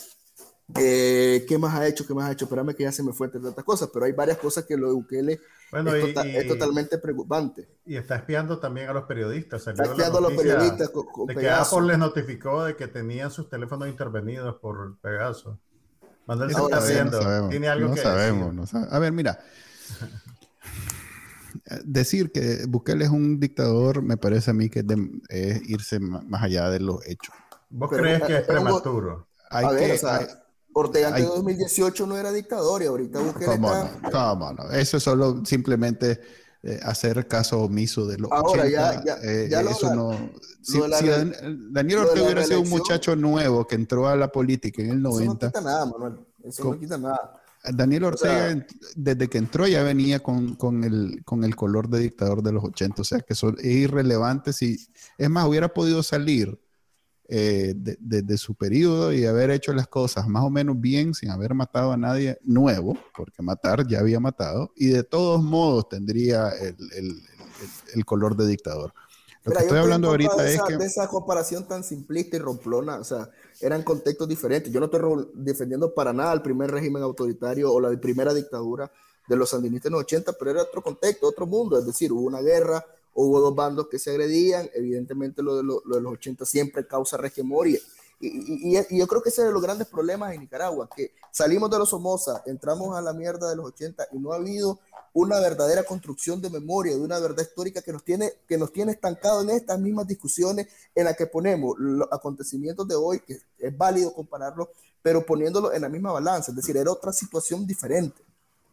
[0.77, 2.07] Eh, ¿Qué más ha hecho?
[2.07, 2.47] ¿Qué más ha hecho?
[2.47, 4.89] Espérame que ya se me fue entre tantas cosas, pero hay varias cosas que lo
[4.89, 5.41] de Bukele
[5.71, 7.69] bueno, es, tota-, es, totalmente preocupante.
[7.85, 9.67] Y está espiando también a los periodistas.
[9.67, 10.91] Está espiando a los periodistas.
[11.27, 15.59] de que Apple les notificó de que tenían sus teléfonos intervenidos por Pegaso.
[16.27, 17.49] Manuel se está haciendo.
[17.49, 18.93] Tiene algo no que sabemos, no sabemos.
[18.93, 19.39] A ver, mira.
[21.85, 24.85] Decir que Bukele es un dictador me parece a mí que
[25.29, 27.35] es, irse más allá de los hechos.
[27.71, 29.27] ¿Vos crees que es prematuro?
[29.51, 30.44] Hay a ver, o sea,
[30.75, 33.99] Ortega en 2018 no era dictador y ahorita Bukele está...
[34.03, 34.71] No, ¿Cómo no?
[34.71, 36.21] Eso es solo simplemente
[36.63, 40.31] eh, hacer caso omiso de los Ahora, ya, ya, eh, eso no...
[40.61, 40.79] Si,
[41.71, 45.23] Daniel Ortega hubiera sido un muchacho nuevo que entró a la política en el 90...
[45.25, 46.27] Eso no quita nada, Manuel.
[46.43, 47.41] Eso no quita nada.
[47.73, 52.43] Daniel Ortega, desde que entró, ya venía con, con, el, con el color de dictador
[52.43, 53.01] de los 80.
[53.01, 54.53] O sea, que son, es irrelevante.
[54.53, 56.59] Si, es más, hubiera podido salir
[57.27, 61.55] eh, de, su periodo y haber hecho las cosas más o menos bien sin haber
[61.55, 68.05] matado a nadie nuevo, porque matar ya había matado, y de todos modos tendría el,
[68.05, 68.93] color de dictador.
[69.43, 70.77] Lo que estoy hablando ahorita es que...
[70.77, 74.73] De esa comparación tan simplista y romplona, o sea, eran contextos diferentes.
[74.73, 75.01] Yo no estoy
[75.35, 78.91] defendiendo para nada el primer régimen autoritario o la primera dictadura
[79.27, 82.27] de los sandinistas en los 80, pero era otro contexto, otro mundo, es decir, hubo
[82.27, 82.85] una guerra,
[83.15, 87.17] hubo dos bandos que se agredían, evidentemente lo de, lo, de los 80 siempre causa
[87.17, 87.79] resquemor y,
[88.21, 91.71] y, y, yo creo que ese es de los grandes problemas en Nicaragua, que salimos
[91.71, 94.81] de los Somoza, entramos a la mierda de los 80 y no ha habido
[95.13, 98.93] una verdadera construcción de memoria, de una verdad histórica que nos tiene, que nos tiene
[98.93, 103.77] estancado en estas mismas discusiones en las que ponemos los acontecimientos de hoy, que es
[103.77, 104.71] válido compararlo,
[105.03, 108.23] pero poniéndolo en la misma balanza, es decir, era otra situación diferente.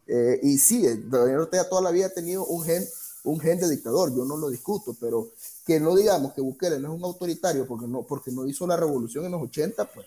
[0.06, 2.84] Eh, y sí, Daniel Ortega toda la vida ha tenido un gen
[3.24, 5.32] un gen de dictador, yo no lo discuto, pero
[5.64, 8.76] que no digamos que Bukele no es un autoritario porque no, porque no hizo la
[8.76, 10.06] revolución en los 80, pues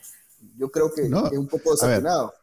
[0.58, 2.34] yo creo que es un poco desafinado.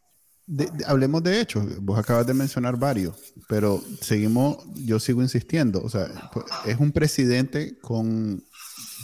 [0.86, 3.16] hablemos de hechos, vos acabas de mencionar varios,
[3.48, 8.42] pero seguimos, yo sigo insistiendo, o sea, pues, es un presidente con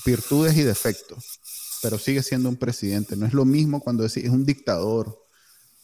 [0.06, 1.38] virtudes y defectos,
[1.82, 5.18] pero sigue siendo un presidente, no es lo mismo cuando decís, es un dictador.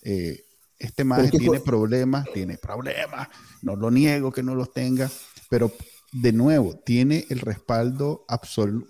[0.03, 0.45] Eh,
[0.78, 3.28] este más tiene problemas, tiene problemas,
[3.62, 5.11] no lo niego que no los tenga,
[5.49, 5.70] pero
[6.12, 8.88] de nuevo, tiene el respaldo absoluto,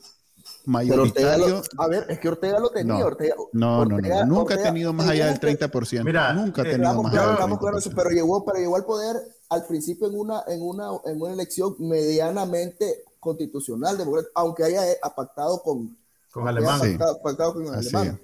[0.67, 1.63] mayoritario.
[1.79, 2.95] a ver, es que Ortega lo tenía.
[2.95, 6.05] No, Ortega, no, no, nunca ha tenido más allá del 30%.
[6.05, 7.93] Mira, nunca ha eh, tenido más allá del 30%.
[7.95, 9.17] pero, llegó, pero llegó al poder
[9.49, 13.97] al principio en una, en una, en una elección medianamente constitucional,
[14.35, 14.83] aunque haya
[15.17, 15.97] pactado con,
[16.31, 16.99] con Alemania.
[17.23, 18.21] Pactado, con Alemania.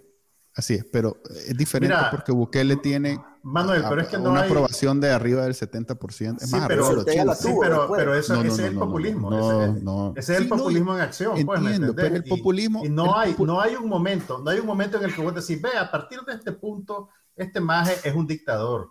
[0.54, 1.16] Así es, pero
[1.46, 5.54] es diferente porque Bukele tiene Manuel, pero es que no una aprobación de arriba del
[5.54, 6.42] 70%.
[6.42, 10.12] Es sí, más pero, sí, pero, pero eso, ese es el populismo.
[10.16, 11.46] ese, es el populismo en acción.
[11.46, 12.84] Pues, entiendo, pero el populismo.
[12.84, 15.34] Y, no, hay, no hay un momento, no hay un momento en el que vos
[15.34, 18.90] decís, ve, a partir de este punto, este maje es un dictador.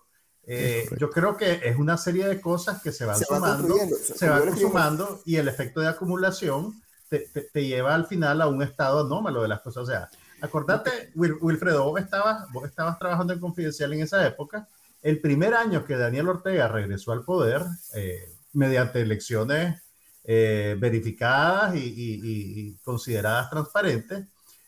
[0.51, 4.57] Eh, yo creo que es una serie de cosas que se van sumando, se, van
[4.57, 9.05] sumando y el efecto de acumulación te, te, te, lleva al final a un estado
[9.05, 9.83] anómalo de las cosas.
[9.83, 10.09] O sea,
[10.41, 14.67] Acordate, Wilfredo, vos estabas, vos estabas trabajando en Confidencial en esa época.
[15.01, 17.61] El primer año que Daniel Ortega regresó al poder,
[17.95, 19.81] eh, mediante elecciones
[20.23, 24.27] eh, verificadas y, consideradas transparentes,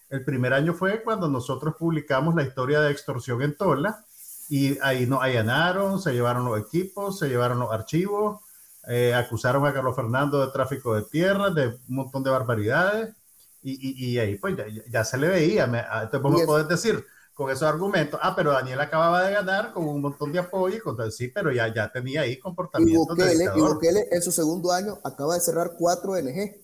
[0.09, 4.03] el primer año fue cuando nosotros publicamos la historia de extorsión en Tola
[4.49, 8.41] y ahí nos allanaron, se llevaron los equipos, se llevaron los archivos,
[8.87, 13.15] eh, acusaron a Carlos Fernando de tráfico de tierras, de un montón de barbaridades
[13.63, 14.55] y, y, ahí pues
[14.89, 15.67] ya, se le veía.
[15.67, 19.33] Me, ah, entonces vos me podés decir con esos argumentos, ah, pero Daniel acababa de
[19.33, 23.15] ganar con un montón de apoyo, entonces sí, pero ya, ya tenía ahí comportamiento.
[23.55, 26.55] Y Bukele, en su segundo año acaba de cerrar cuatro ONG,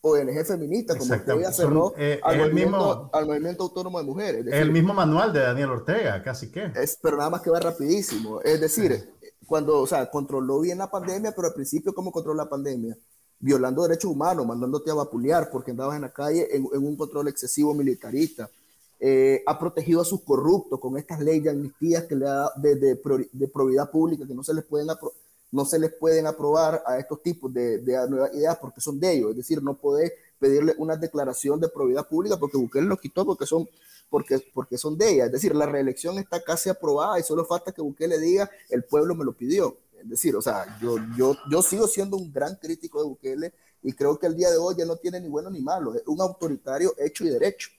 [0.00, 4.46] ONG feministas, como Ortega cerró eh, al, movimiento, mismo, al, movimiento, autónomo de mujeres.
[4.46, 6.72] el mismo manual de Daniel Ortega, casi que.
[6.74, 8.40] Es, pero nada más que va rapidísimo.
[8.42, 9.14] Es decir,
[9.46, 12.96] cuando, o sea, controló bien la pandemia, pero al principio, ¿cómo controló la pandemia?
[13.40, 17.74] Violando derechos humanos, mandándote a vapulear porque andabas en la calle en, un control excesivo
[17.74, 18.50] militarista.
[19.00, 22.74] Eh, ha protegido a sus corruptos con estas leyes de amnistías que le da de,
[22.74, 22.96] de,
[23.48, 24.88] probidad pública que no se les pueden
[25.52, 29.12] no se les pueden aprobar a estos tipos de, de, nuevas ideas porque son de
[29.12, 33.24] ellos, es decir, no puede pedirle una declaración de probidad pública porque Bukele lo quitó
[33.24, 33.68] porque son,
[34.10, 37.72] porque, porque son de ella, es decir, la reelección está casi aprobada y solo falta
[37.72, 39.76] que Bukele diga el pueblo me lo pidió.
[40.00, 43.92] Es decir, o sea, yo, yo, yo sigo siendo un gran crítico de Bukele y
[43.92, 46.20] creo que el día de hoy ya no tiene ni bueno ni malo, es un
[46.20, 47.70] autoritario hecho y derecho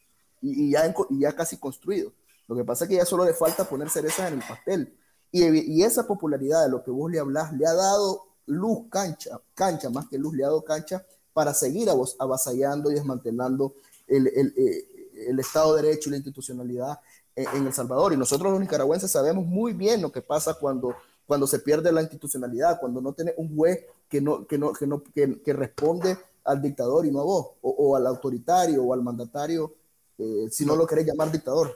[0.41, 2.11] y, ya, y ya casi construido.
[2.47, 4.97] Lo que pasa es que ya solo le falta poner cerezas en el pastel.
[5.31, 9.39] Y, y, esa popularidad de lo que vos le hablas le ha dado luz, cancha,
[9.53, 11.87] cancha, más que luz, le ha dado cancha para seguir
[12.19, 13.75] avasallando y desmantelando
[14.07, 16.99] el, el, eh, el Estado de Derecho y la institucionalidad
[17.35, 18.13] en, en, El Salvador.
[18.13, 20.95] Y nosotros los nicaragüenses sabemos muy bien lo que pasa cuando
[21.29, 24.87] cuando se pierde la institucionalidad, cuando no tiene un juez que, no, que, no, que,
[24.87, 29.75] no, que, responde al dictador y no a vos, o, al autoritario o al mandatario,
[30.17, 31.75] eh, si no lo querés llamar dictador.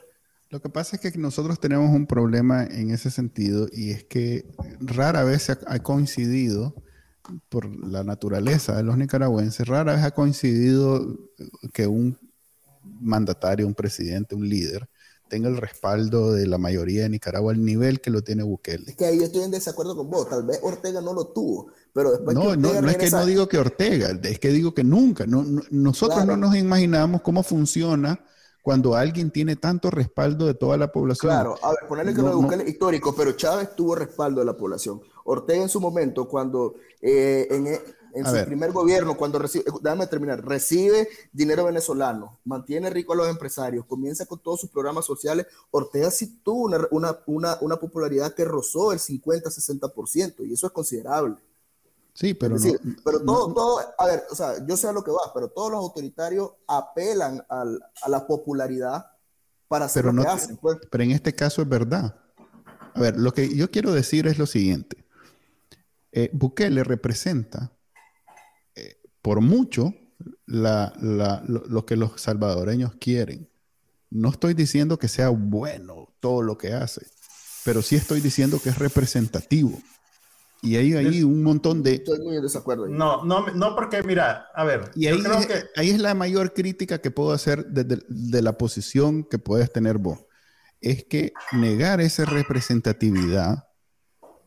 [0.50, 4.44] Lo que pasa es que nosotros tenemos un problema en ese sentido y es que
[4.80, 6.74] rara vez ha coincidido,
[7.48, 11.16] por la naturaleza de los nicaragüenses, rara vez ha coincidido
[11.72, 12.18] que un
[12.82, 14.88] mandatario, un presidente, un líder,
[15.28, 18.90] tenga el respaldo de la mayoría de Nicaragua al nivel que lo tiene Bukele.
[18.90, 20.28] Es que ahí yo estoy en desacuerdo con vos.
[20.28, 22.34] Tal vez Ortega no lo tuvo, pero después.
[22.36, 25.26] No, no, no es que no digo que Ortega, es que digo que nunca.
[25.26, 28.24] No, nosotros no nos imaginamos cómo funciona
[28.62, 31.32] cuando alguien tiene tanto respaldo de toda la población.
[31.32, 35.02] Claro, a ver, ponerle que no, Bukele histórico, pero Chávez tuvo respaldo de la población.
[35.24, 37.66] Ortega en su momento, cuando eh, en,
[38.14, 43.28] en su primer gobierno, cuando recibe, déjame terminar, recibe dinero venezolano, mantiene rico a los
[43.28, 48.44] empresarios, comienza con todos sus programas sociales, Ortega sí tuvo una, una, una, popularidad que
[48.44, 51.36] rozó el 50-60%, y eso es considerable.
[52.12, 52.56] Sí, pero
[53.04, 55.72] pero todo, todo, a ver, o sea, yo sé a lo que va, pero todos
[55.72, 59.06] los autoritarios apelan al, a la popularidad
[59.66, 60.56] para hacer lo que hacen.
[60.56, 60.78] Pues.
[60.88, 62.14] Pero en este caso es verdad.
[62.94, 65.04] A ver, lo que yo quiero decir es lo siguiente.
[66.12, 67.73] Eh, Bukele representa
[69.24, 69.94] por mucho
[70.44, 73.48] lo, que los salvadoreños quieren.
[74.10, 77.06] No estoy diciendo que sea bueno todo lo que hace,
[77.64, 79.80] pero sí estoy diciendo que es representativo.
[80.60, 81.94] Y ahí hay un montón de...
[81.94, 82.86] Estoy muy en desacuerdo.
[82.86, 84.90] No, no, no porque mira, a ver.
[84.94, 85.64] Y ahí, es, que...
[85.76, 89.96] ahí es la mayor crítica que puedo hacer desde de la posición que puedes tener
[89.96, 90.18] vos.
[90.82, 93.68] Es que negar esa representatividad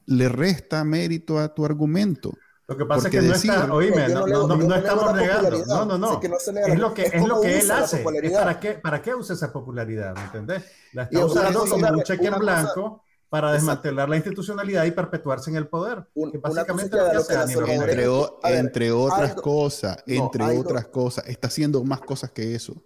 [0.06, 2.32] le resta mérito a tu argumento.
[2.68, 5.98] Lo que pasa es que no está, oíme, no, no, no, estamos negando, no, no,
[5.98, 9.54] no, es, lo que, es, lo que él hace, para qué, para qué usa esa
[9.54, 10.64] popularidad, ¿me entendés?
[10.92, 15.56] La está usando como un cheque en blanco para desmantelar la institucionalidad y perpetuarse en
[15.56, 18.06] el poder, que básicamente lo que hace entre,
[18.44, 22.84] entre otras cosas, entre otras cosas, está haciendo más cosas que eso.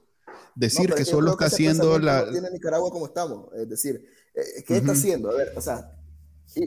[0.54, 2.30] Decir que solo está haciendo la...
[2.30, 4.06] Tiene Nicaragua como estamos, es decir,
[4.36, 5.32] eh, ¿qué está haciendo?
[5.32, 5.92] A ver, o sea,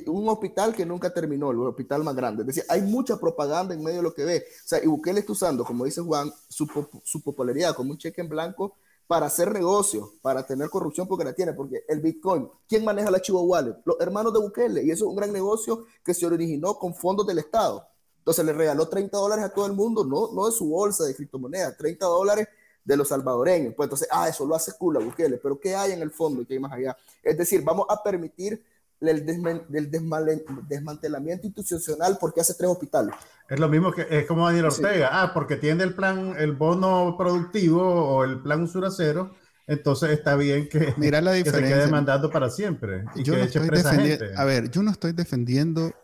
[0.07, 2.43] un hospital que nunca terminó, el hospital más grande.
[2.43, 4.45] Es decir, hay mucha propaganda en medio de lo que ve.
[4.65, 6.67] O sea, y Bukele está usando, como dice Juan, su,
[7.03, 8.77] su popularidad como un cheque en blanco
[9.07, 13.21] para hacer negocios, para tener corrupción porque la tiene, porque el Bitcoin, ¿quién maneja la
[13.21, 13.77] Chivo Wallet?
[13.85, 17.27] Los hermanos de Bukele, y eso es un gran negocio que se originó con fondos
[17.27, 17.87] del Estado.
[18.19, 21.15] Entonces le regaló 30 dólares a todo el mundo, no, no de su bolsa de
[21.15, 22.49] criptomonedas, 30 dólares
[22.83, 23.75] de los salvadoreños.
[23.75, 26.41] Pues entonces, ah, eso lo hace cool a Bukele, pero ¿qué hay en el fondo
[26.41, 26.97] y qué hay más allá?
[27.23, 28.65] Es decir, vamos a permitir
[29.01, 29.27] el
[29.69, 29.91] del
[30.69, 33.15] desmantelamiento institucional porque hace tres hospitales.
[33.49, 35.11] Es lo mismo que es como Daniel Ortega.
[35.13, 39.33] Ah, porque tiene el plan, el bono productivo o el plan usura cero,
[39.67, 41.77] entonces está bien que, Mira la diferencia.
[41.77, 43.05] se quede mandando para siempre.
[43.17, 45.95] yo no estoy defendiendo, a ver, yo no estoy defendiendo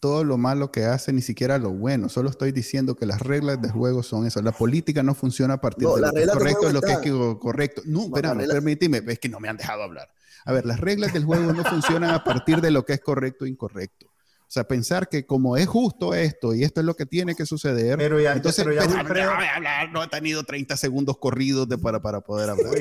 [0.00, 2.08] todo lo malo que hace, ni siquiera lo bueno.
[2.08, 4.40] Solo estoy diciendo que las reglas del juego son eso.
[4.40, 7.82] La política no funciona a partir de lo que es correcto, lo que es correcto.
[7.84, 10.08] No, espérame, permíteme, es que no me han dejado hablar.
[10.44, 13.44] A ver, las reglas del juego no funcionan a partir de lo que es correcto
[13.44, 14.06] e incorrecto.
[14.06, 17.46] O sea, pensar que como es justo esto y esto es lo que tiene que
[17.46, 22.20] suceder, pero ya, entonces pero ya no ha tenido 30 segundos corridos de para, para
[22.20, 22.74] poder hablar.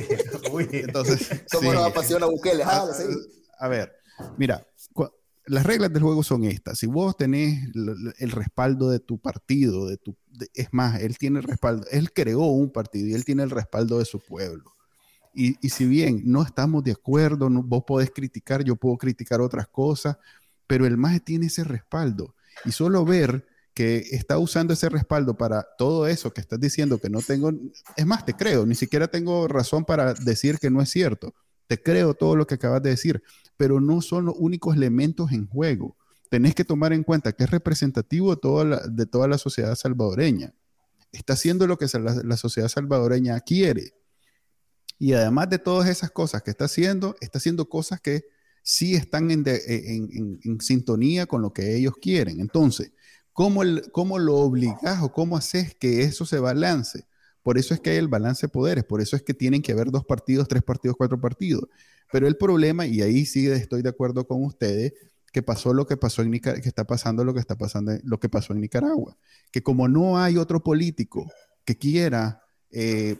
[0.72, 2.64] Entonces, ¿cómo nos apasiona Bukele?
[2.64, 2.84] A,
[3.59, 3.93] a, ver,
[4.38, 4.68] mira,
[5.45, 6.78] las reglas del juego son estas.
[6.78, 7.70] Si vos tenés
[8.20, 10.18] el, respaldo de tu partido, de tu,
[10.53, 13.99] es más, él tiene el respaldo, él creó un partido y él tiene el respaldo
[13.99, 14.74] de su pueblo.
[15.34, 19.68] Y, si bien no estamos de acuerdo, no, vos podés criticar, yo puedo criticar otras
[19.68, 20.18] cosas,
[20.68, 22.36] pero el MAE tiene ese respaldo.
[22.66, 27.10] Y solo ver que está usando ese respaldo para todo eso que estás diciendo que
[27.10, 27.52] no tengo,
[27.96, 31.34] es más, te creo, ni siquiera tengo razón para decir que no es cierto.
[31.68, 33.24] Te creo todo lo que acabas de decir,
[33.56, 35.96] pero no son los únicos elementos en juego.
[36.30, 39.76] Tenés que tomar en cuenta que es representativo de toda la, de toda la sociedad
[39.76, 40.54] salvadoreña.
[41.14, 41.88] Está haciendo lo que
[42.24, 43.94] la sociedad salvadoreña quiere.
[45.02, 48.26] Y además de todas esas cosas que está haciendo, está haciendo cosas que
[48.62, 52.39] sí están en, sintonía con lo que ellos quieren.
[52.39, 52.91] Entonces,
[53.34, 57.08] ¿cómo, ¿cómo lo obligas o cómo haces que eso se balance?
[57.41, 59.72] Por eso es que hay el balance de poderes, por eso es que tienen que
[59.72, 61.68] haber dos partidos, tres partidos, cuatro partidos.
[62.12, 64.93] Pero el problema, y ahí sí estoy de acuerdo con ustedes,
[65.34, 68.20] que pasó lo que pasó en Nicaragua, que está pasando lo que está pasando, lo
[68.20, 69.18] que pasó en Nicaragua,
[69.49, 71.28] que como no hay otro político
[71.66, 73.18] que quiera, eh,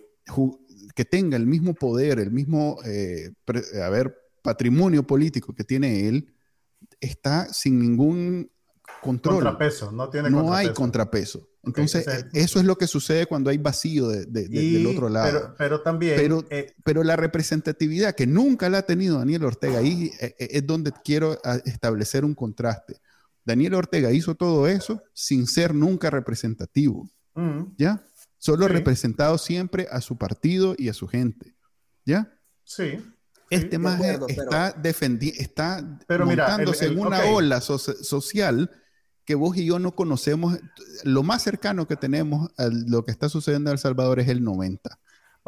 [0.96, 3.32] que tenga el mismo poder, el mismo, eh,
[3.84, 6.34] a ver, patrimonio político que tiene él
[7.00, 8.50] está sin ningún
[9.02, 9.36] control.
[9.36, 11.48] Contrapeso, no tiene No hay contrapeso.
[11.64, 15.54] Entonces, eso es lo que sucede cuando hay vacío del otro lado.
[15.58, 16.16] Pero, también...
[16.16, 20.48] Pero, eh, pero, la representatividad que nunca la ha tenido Daniel Ortega, ahí eh, eh,
[20.52, 23.00] es donde quiero establecer un contraste.
[23.46, 27.10] Daniel Ortega hizo todo eso sin ser nunca representativo.
[27.78, 28.04] ¿Ya?
[28.42, 31.56] Solo representado siempre a su partido y a su gente.
[32.06, 32.34] ¿Ya?
[32.64, 32.98] Sí.
[33.52, 38.72] Este más está defendiendo, está montándose en una ola social
[39.26, 40.58] que vos y yo no conocemos.
[41.04, 44.44] Lo más cercano que tenemos a lo que está sucediendo en El Salvador es el
[44.44, 45.00] 90.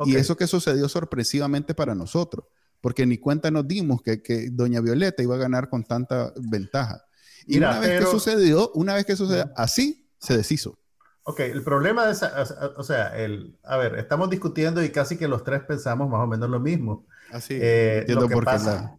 [0.06, 2.46] Y eso que sucedió sorpresivamente para nosotros,
[2.80, 7.04] porque ni cuenta nos dimos que, que Doña Violeta iba a ganar con tanta ventaja.
[7.48, 10.78] Y una vez que sucedió, una vez que sucedió, así se deshizo.
[11.26, 12.34] Ok, el problema de esa,
[12.76, 16.28] o sea, el, a ver, estamos discutiendo y casi que los tres pensamos más o
[16.28, 17.06] menos lo mismo.
[17.32, 18.98] Así, eh, lo que pasa,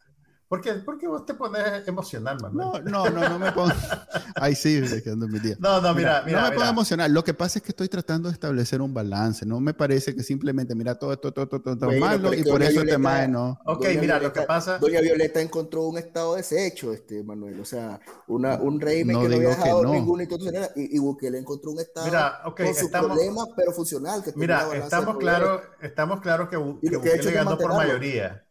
[0.54, 0.74] ¿Por qué?
[0.74, 2.84] Porque vos te pones emocional, Manuel.
[2.84, 3.72] No, no, no, no me pongo.
[4.36, 5.56] Ahí sí, quedando mi día.
[5.58, 6.42] No, no, mira, mira.
[6.42, 7.12] no me pongo emocional.
[7.12, 9.44] Lo que pasa es que estoy tratando de establecer un balance.
[9.44, 12.84] No me parece que simplemente, mira, todo esto, todo, todo, todo, malo y por eso
[12.84, 13.58] te mae, no.
[13.66, 14.78] Ok, mira, lo que pasa.
[14.78, 17.58] Doña Violeta encontró un estado deshecho, este, Manuel.
[17.58, 17.98] O sea,
[18.28, 19.92] una, un régimen que no había dejado no.
[19.92, 20.70] ninguna institucional.
[20.76, 24.22] Y, y Bukele encontró un estado mira, okay, con sus problemas, pero funcional.
[24.22, 26.56] Que mira, estamos claros estamos claros que,
[26.88, 28.43] que Bukele ganó por mayoría.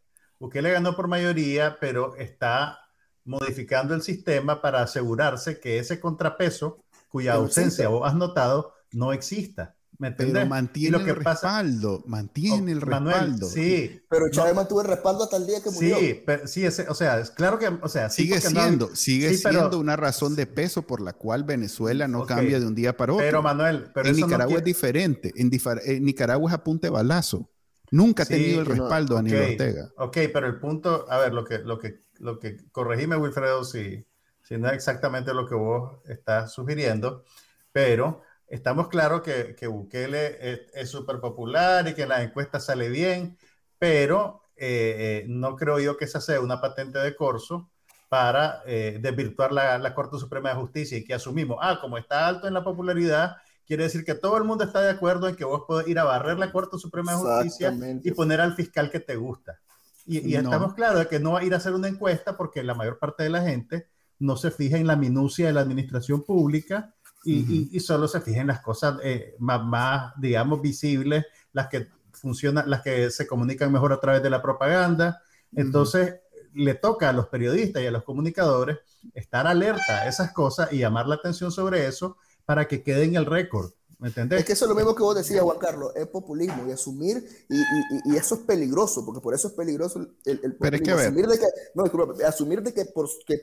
[0.43, 2.77] Bukele ganó por mayoría, pero está
[3.23, 9.77] modificando el sistema para asegurarse que ese contrapeso, cuya ausencia vos has notado, no exista.
[9.99, 10.41] ¿Me entiendes?
[10.41, 13.47] Pero mantiene el respaldo, mantiene el respaldo.
[13.47, 14.01] Sí.
[14.09, 15.97] Pero Chávez mantuvo el respaldo hasta el día que murió.
[15.97, 19.95] Sí, sí, ese, o sea, es claro que, o sea, sigue siendo, sigue siendo una
[19.95, 23.25] razón de peso por la cual Venezuela no cambia de un día para otro.
[23.25, 25.31] Pero Manuel, pero en Nicaragua es diferente.
[25.37, 25.49] En,
[25.85, 27.49] en, Nicaragua es a punta de balazo.
[27.93, 29.91] Nunca ha tenido el respaldo a Aníbal Ortega.
[29.97, 34.03] Ok, pero el punto, a ver, lo que, lo que, lo que corregime, Wilfredo, si,
[34.41, 37.23] si no es exactamente lo que vos estás sugiriendo,
[37.71, 42.89] pero estamos claros que, que Bukele es súper popular y que en las encuestas sale
[42.89, 43.37] bien,
[43.77, 47.69] pero eh, eh, no creo yo que esa sea una patente de corso
[48.09, 52.25] para eh, desvirtuar la, la Corte Suprema de Justicia y que asumimos, ah, como está
[52.25, 55.45] alto en la popularidad, quiere decir que todo el mundo está de acuerdo en que
[55.45, 58.99] vos podés ir a barrer la Corte Suprema de Justicia y poner al fiscal que
[58.99, 59.59] te gusta.
[60.05, 62.73] Y, estamos claros de que no va a ir a hacer una encuesta porque la
[62.73, 63.87] mayor parte de la gente
[64.19, 66.93] no se fija en la minucia de la administración pública
[67.25, 72.69] y, solo se fija en las cosas eh, más, más, digamos, visibles, las que funcionan,
[72.69, 75.21] las que se comunican mejor a través de la propaganda.
[75.55, 76.15] Entonces,
[76.53, 78.79] le toca a los periodistas y a los comunicadores
[79.13, 83.15] estar alerta a esas cosas y llamar la atención sobre eso para que quede en
[83.15, 83.71] el récord.
[83.99, 84.39] ¿Me entendés?
[84.39, 87.25] Es que eso es lo mismo que vos decías, Juan Carlos, es populismo y asumir,
[87.47, 90.95] y, eso es peligroso, porque por eso es peligroso el, el populismo.
[90.97, 91.85] asumir, de que, no,
[92.27, 92.85] asumir de que,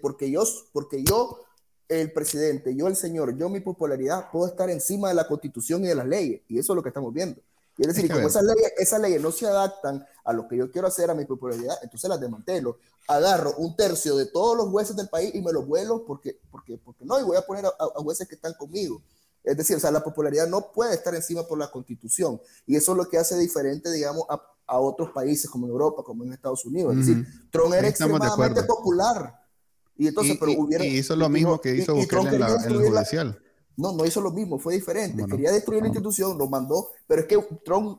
[0.02, 0.42] porque, yo,
[0.72, 1.40] porque yo,
[1.88, 5.88] el presidente, yo el señor, yo mi popularidad, puedo estar encima de la constitución y
[5.88, 7.40] de las leyes, y eso es lo que estamos viendo.
[7.78, 10.70] Y es decir, como esas leyes, esas leyes no se adaptan a lo que yo
[10.70, 12.76] quiero hacer, a mi popularidad, entonces las desmantelo.
[13.10, 16.78] Agarro un tercio de todos los jueces del país y me los vuelo porque, porque,
[16.78, 19.02] porque no, y voy a poner a, jueces que están conmigo.
[19.42, 22.40] Es decir, o sea, la popularidad no puede estar encima por la constitución.
[22.66, 26.02] Y eso es lo que hace diferente, digamos, a, a otros países como en Europa,
[26.04, 26.92] como en Estados Unidos.
[26.96, 29.34] Es decir, Trump era extremadamente popular.
[29.96, 30.84] Y entonces, pero hubiera.
[30.84, 33.38] Y hizo lo mismo que hizo Bukele en, la, en el judicial.
[33.76, 35.24] No, no hizo lo mismo, fue diferente.
[35.26, 37.98] Quería destruir la institución, lo mandó, pero es que Trump,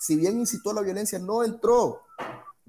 [0.00, 2.02] si bien incitó a la violencia, no entró.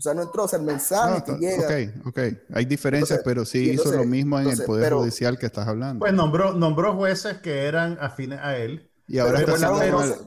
[0.02, 1.68] O sea, no entró, o sea, el mensaje que llega.
[1.68, 2.20] Ok, ok.
[2.56, 6.00] Hay diferencias, pero sí hizo lo mismo en el Poder Judicial que estás hablando.
[6.00, 9.52] Pues nombró, nombró jueces que eran afines a él y ahora pero,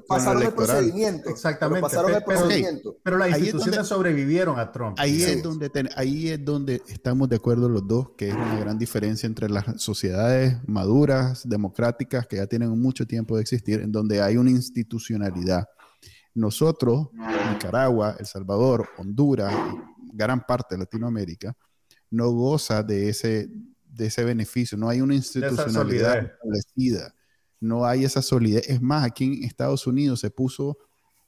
[0.07, 1.29] pasaron, el, procedimiento.
[1.29, 1.89] Exactamente.
[1.89, 2.97] Pero, pasaron el procedimiento.
[3.03, 4.97] pero las instituciones sobrevivieron a Trump.
[5.01, 8.79] Ahí, es donde ahí es donde estamos de acuerdo los dos, que es una gran
[8.79, 14.23] diferencia entre las sociedades maduras, democráticas, que ya tienen mucho tiempo de existir, en donde
[14.23, 15.67] hay una institucionalidad.
[16.35, 17.09] Nosotros,
[17.53, 19.55] Nicaragua, El Salvador, Honduras,
[20.13, 21.57] gran parte de Latinoamérica,
[22.11, 23.49] no goza de ese,
[23.85, 24.77] de ese beneficio.
[24.77, 27.15] No hay una institucionalidad establecida
[27.65, 28.69] no hay esa solidez.
[28.69, 30.79] Es más, aquí en Estados Unidos se puso,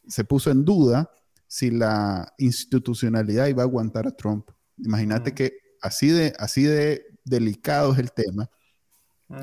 [0.07, 1.11] se puso en duda
[1.47, 4.51] si la institucionalidad iba a aguantar a Trump.
[4.77, 8.51] Imagínate que así de, así de delicado es el tema.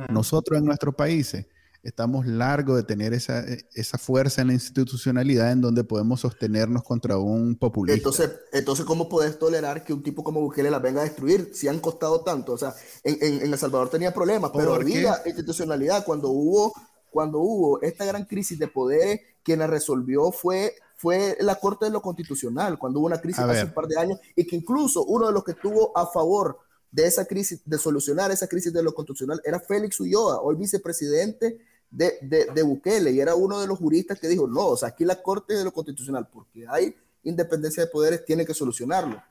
[0.10, 1.48] Nosotros en nuestros países
[1.84, 7.18] estamos largos de tener esa, esa, fuerza en la institucionalidad en donde podemos sostenernos contra
[7.18, 7.98] un populista.
[7.98, 11.68] Entonces, entonces ¿cómo puedes tolerar que un tipo como Bukele la venga a destruir si
[11.68, 12.54] han costado tanto?
[12.54, 12.74] O sea,
[13.04, 16.06] en, en, El Salvador tenía problemas, pero había institucionalidad.
[16.06, 16.74] Cuando hubo,
[17.12, 21.92] cuando hubo esta gran crisis de poderes, quien la resolvió fue fue la Corte de
[21.92, 25.28] lo Constitucional, cuando hubo una crisis hace un par de años, y que incluso uno
[25.28, 26.60] de los que estuvo a favor
[26.94, 31.58] de esa crisis, de solucionar esa crisis de lo constitucional, era Félix Ulloa, hoy vicepresidente
[31.94, 34.90] de, de, de, Bukele y era uno de los juristas que dijo, no, o sea,
[34.90, 39.22] aquí la Corte de lo Constitucional, porque hay independencia de poderes, tiene que solucionarlo.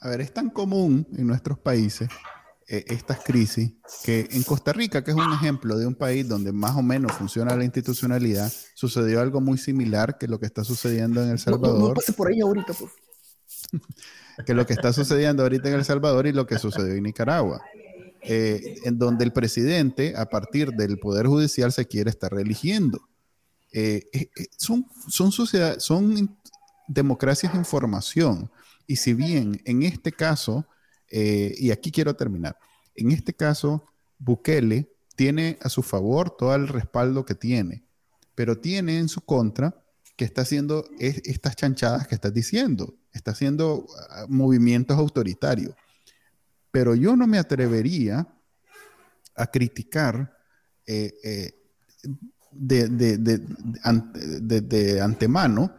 [0.00, 2.08] A ver, es tan común en nuestros países
[2.68, 3.72] eh, estas crisis
[4.04, 7.12] que en Costa Rica, que es un ejemplo de un país donde más o menos
[7.12, 11.88] funciona la institucionalidad, sucedió algo muy similar que lo que está sucediendo en El Salvador.
[11.88, 12.90] No, pase por ahí ahorita, por
[14.46, 17.62] que lo que está sucediendo ahorita en El Salvador y lo que sucedió en Nicaragua.
[18.24, 23.08] Eh, en donde el presidente, a partir del Poder Judicial, se quiere estar reeligiendo.
[23.72, 26.38] Eh, eh, son, son, sociedades, son
[26.86, 28.50] democracias en formación.
[28.86, 30.66] Y si bien en este caso,
[31.10, 32.56] y aquí quiero terminar,
[32.94, 33.84] en este caso,
[34.18, 37.84] Bukele tiene a su favor todo el respaldo que tiene,
[38.34, 39.84] pero tiene en su contra
[40.16, 45.74] que está haciendo estas chanchadas que estás diciendo, está haciendo ah, movimientos autoritarios.
[46.72, 48.26] Pero yo no me atrevería
[49.36, 50.36] a criticar
[50.86, 51.52] eh, eh,
[52.50, 53.40] de,
[55.00, 55.76] antemano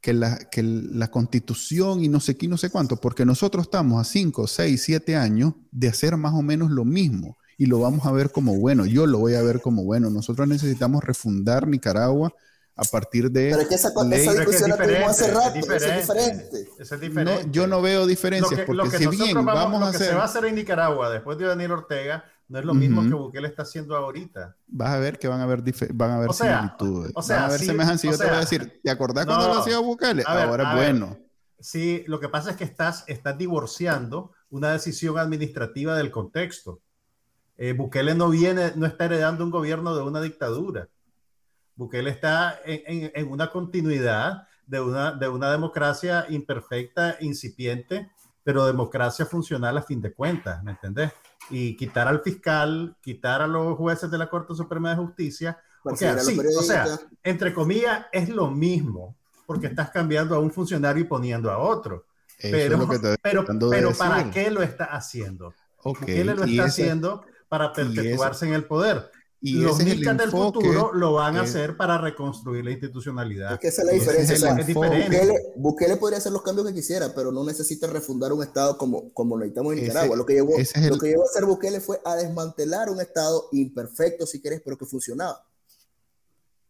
[0.00, 4.00] que la, que la constitución y no sé qué, no sé cuánto, porque nosotros estamos
[4.00, 8.06] a 5, 6, 7 años de hacer más o menos lo mismo y lo vamos
[8.06, 10.08] a ver como bueno, yo lo voy a ver como bueno.
[10.08, 12.32] Nosotros necesitamos refundar Nicaragua
[12.80, 13.50] a partir de.
[13.50, 16.68] Pero es que esa, discusión la tuvimos hace rato, es diferente.
[16.78, 17.44] es diferente.
[17.44, 19.92] No, yo no veo diferencias, porque si bien vamos, a hacer.
[19.92, 22.72] Lo que se va a hacer en Nicaragua después de Daniel Ortega no es lo
[22.72, 24.56] mismo que Bukele está haciendo ahorita.
[24.66, 27.12] Vas a ver que van a haber, van a haber similitudes.
[27.14, 28.10] O sea, van a haber semejanzas.
[28.10, 30.24] Yo te voy a decir, ¿te acordás cuando lo hacía Bukele?
[30.26, 31.18] Ahora es bueno.
[31.60, 36.80] Sí, lo que pasa es que estás, estás divorciando una decisión administrativa del contexto.
[37.58, 40.88] Eh, Bukele no viene, no está heredando un gobierno de una dictadura.
[41.80, 48.10] Bukele está en, una continuidad de una, de una democracia imperfecta, incipiente,
[48.44, 51.10] pero democracia funcional a fin de cuentas, ¿me entendés?
[51.48, 55.96] Y quitar al fiscal, quitar a los jueces de la Corte Suprema de Justicia, o
[55.96, 56.84] sea, sí, o sea,
[57.24, 59.16] entre comillas, es lo mismo,
[59.46, 62.04] porque estás cambiando a un funcionario y poniendo a otro.
[62.42, 62.86] pero,
[63.22, 65.54] pero, pero ¿para qué lo está haciendo?
[65.82, 66.16] Okay.
[66.16, 69.10] ¿Qué le lo está haciendo para perpetuarse en el poder?
[69.42, 73.54] Y los nicas del futuro lo van a hacer para reconstruir la institucionalidad.
[73.54, 73.86] Es que esa es
[74.42, 75.34] la diferencia.
[75.56, 79.36] Bukele, podría hacer los cambios que quisiera, pero no necesita refundar un Estado como, como
[79.36, 80.16] lo necesitamos en Nicaragua.
[80.16, 84.26] Lo que, llevó, lo que llevó a hacer Bukele fue a desmantelar un Estado imperfecto,
[84.26, 85.42] si quieres, pero que funcionaba.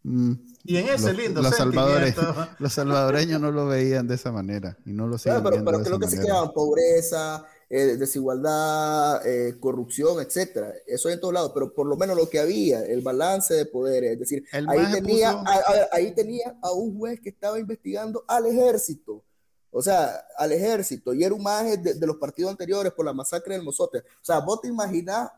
[0.03, 0.33] Mm.
[0.65, 2.17] y en ese lindo los, salvadoreños,
[2.59, 5.99] los salvadoreños no lo veían de esa manera y no lo siguen pero, pero, creo
[5.99, 10.75] que se quedaban pobreza, eh, desigualdad, eh, corrupción, etcétera.
[10.89, 14.15] Eso en todos lados, pero por lo menos lo que había, el balance de poderes,
[14.15, 19.23] es decir, ahí tenía, a, ahí tenía a un juez que estaba investigando al ejército,
[19.71, 23.55] o sea, al ejército, y era un maje de, los partidos anteriores por la masacre
[23.55, 23.99] del Mozote.
[23.99, 25.31] O sea, vos te imaginás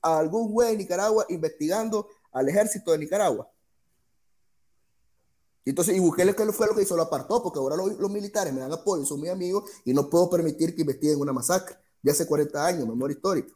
[0.00, 3.50] a algún juez de Nicaragua investigando al ejército de Nicaragua.
[5.66, 8.72] Entonces, y que fue lo que hizo, lo apartó, porque ahora los, militares me dan
[8.72, 12.64] apoyo, son mis amigos, y no puedo permitir que investiguen una masacre de hace 40
[12.64, 13.52] años, memoria histórica.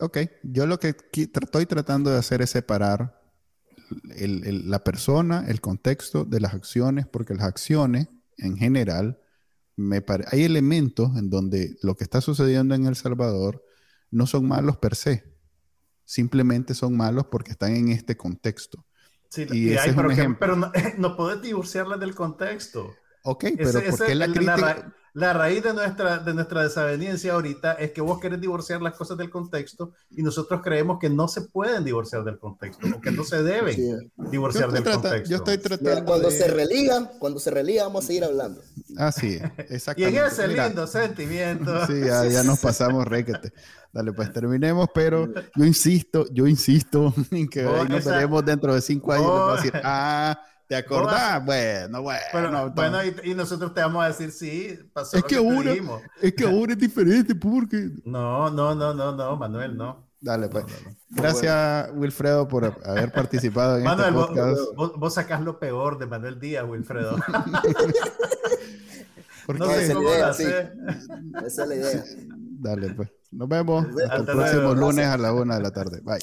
[0.00, 3.20] Ok, yo lo que estoy tratando de hacer es separar
[4.16, 8.08] la persona, el contexto de las acciones, porque las acciones
[8.38, 9.20] en general,
[10.30, 13.62] hay elementos en donde lo que está sucediendo en El Salvador
[14.10, 15.36] no son malos per se,
[16.06, 18.86] simplemente son malos porque están en este contexto.
[19.32, 22.94] Sí, y, hay, pero, pero no, no, puedes divorciarla del contexto.
[23.24, 24.92] Ok, pero ¿por qué la crítica?
[25.14, 29.18] La, raíz de nuestra, de nuestra desaveniencia ahorita es que vos querés divorciar las cosas
[29.18, 33.22] del contexto y nosotros creemos que no se pueden divorciar del contexto o que no
[33.22, 35.28] se deben divorciar del contexto.
[35.28, 38.62] Yo estoy tratando cuando se religan, cuando se religan vamos a seguir hablando.
[38.96, 39.38] Ah, sí,
[39.68, 40.16] exactamente.
[40.16, 41.86] y en ese lindo sentimiento.
[41.86, 43.52] Sí, ya, ya nos pasamos requete.
[43.92, 48.80] Dale, pues terminemos, pero yo insisto, yo insisto en que ahí nos veremos dentro de
[48.80, 50.40] cinco años y vamos a decir, ah,
[50.72, 51.44] ¿te acordás?
[51.44, 52.70] Bueno, bueno.
[52.74, 55.74] bueno, y, nosotros te vamos a decir, sí, pasó es que, ahora,
[56.22, 57.90] Es que ahora es diferente, porque...
[58.06, 60.08] No, no, no, no, no, Manuel, no.
[60.18, 60.64] Dale, pues.
[61.10, 64.60] Gracias, Wilfredo, por haber participado en este podcast.
[64.76, 67.18] Vos, vos, sacás lo peor de Manuel Díaz, Wilfredo.
[69.48, 70.70] no sé cómo lo haces.
[71.44, 72.04] Esa es la idea.
[72.28, 73.10] Dale, pues.
[73.32, 76.00] Nos vemos hasta, el próximo lunes a la una de la tarde.
[76.02, 76.22] Bye.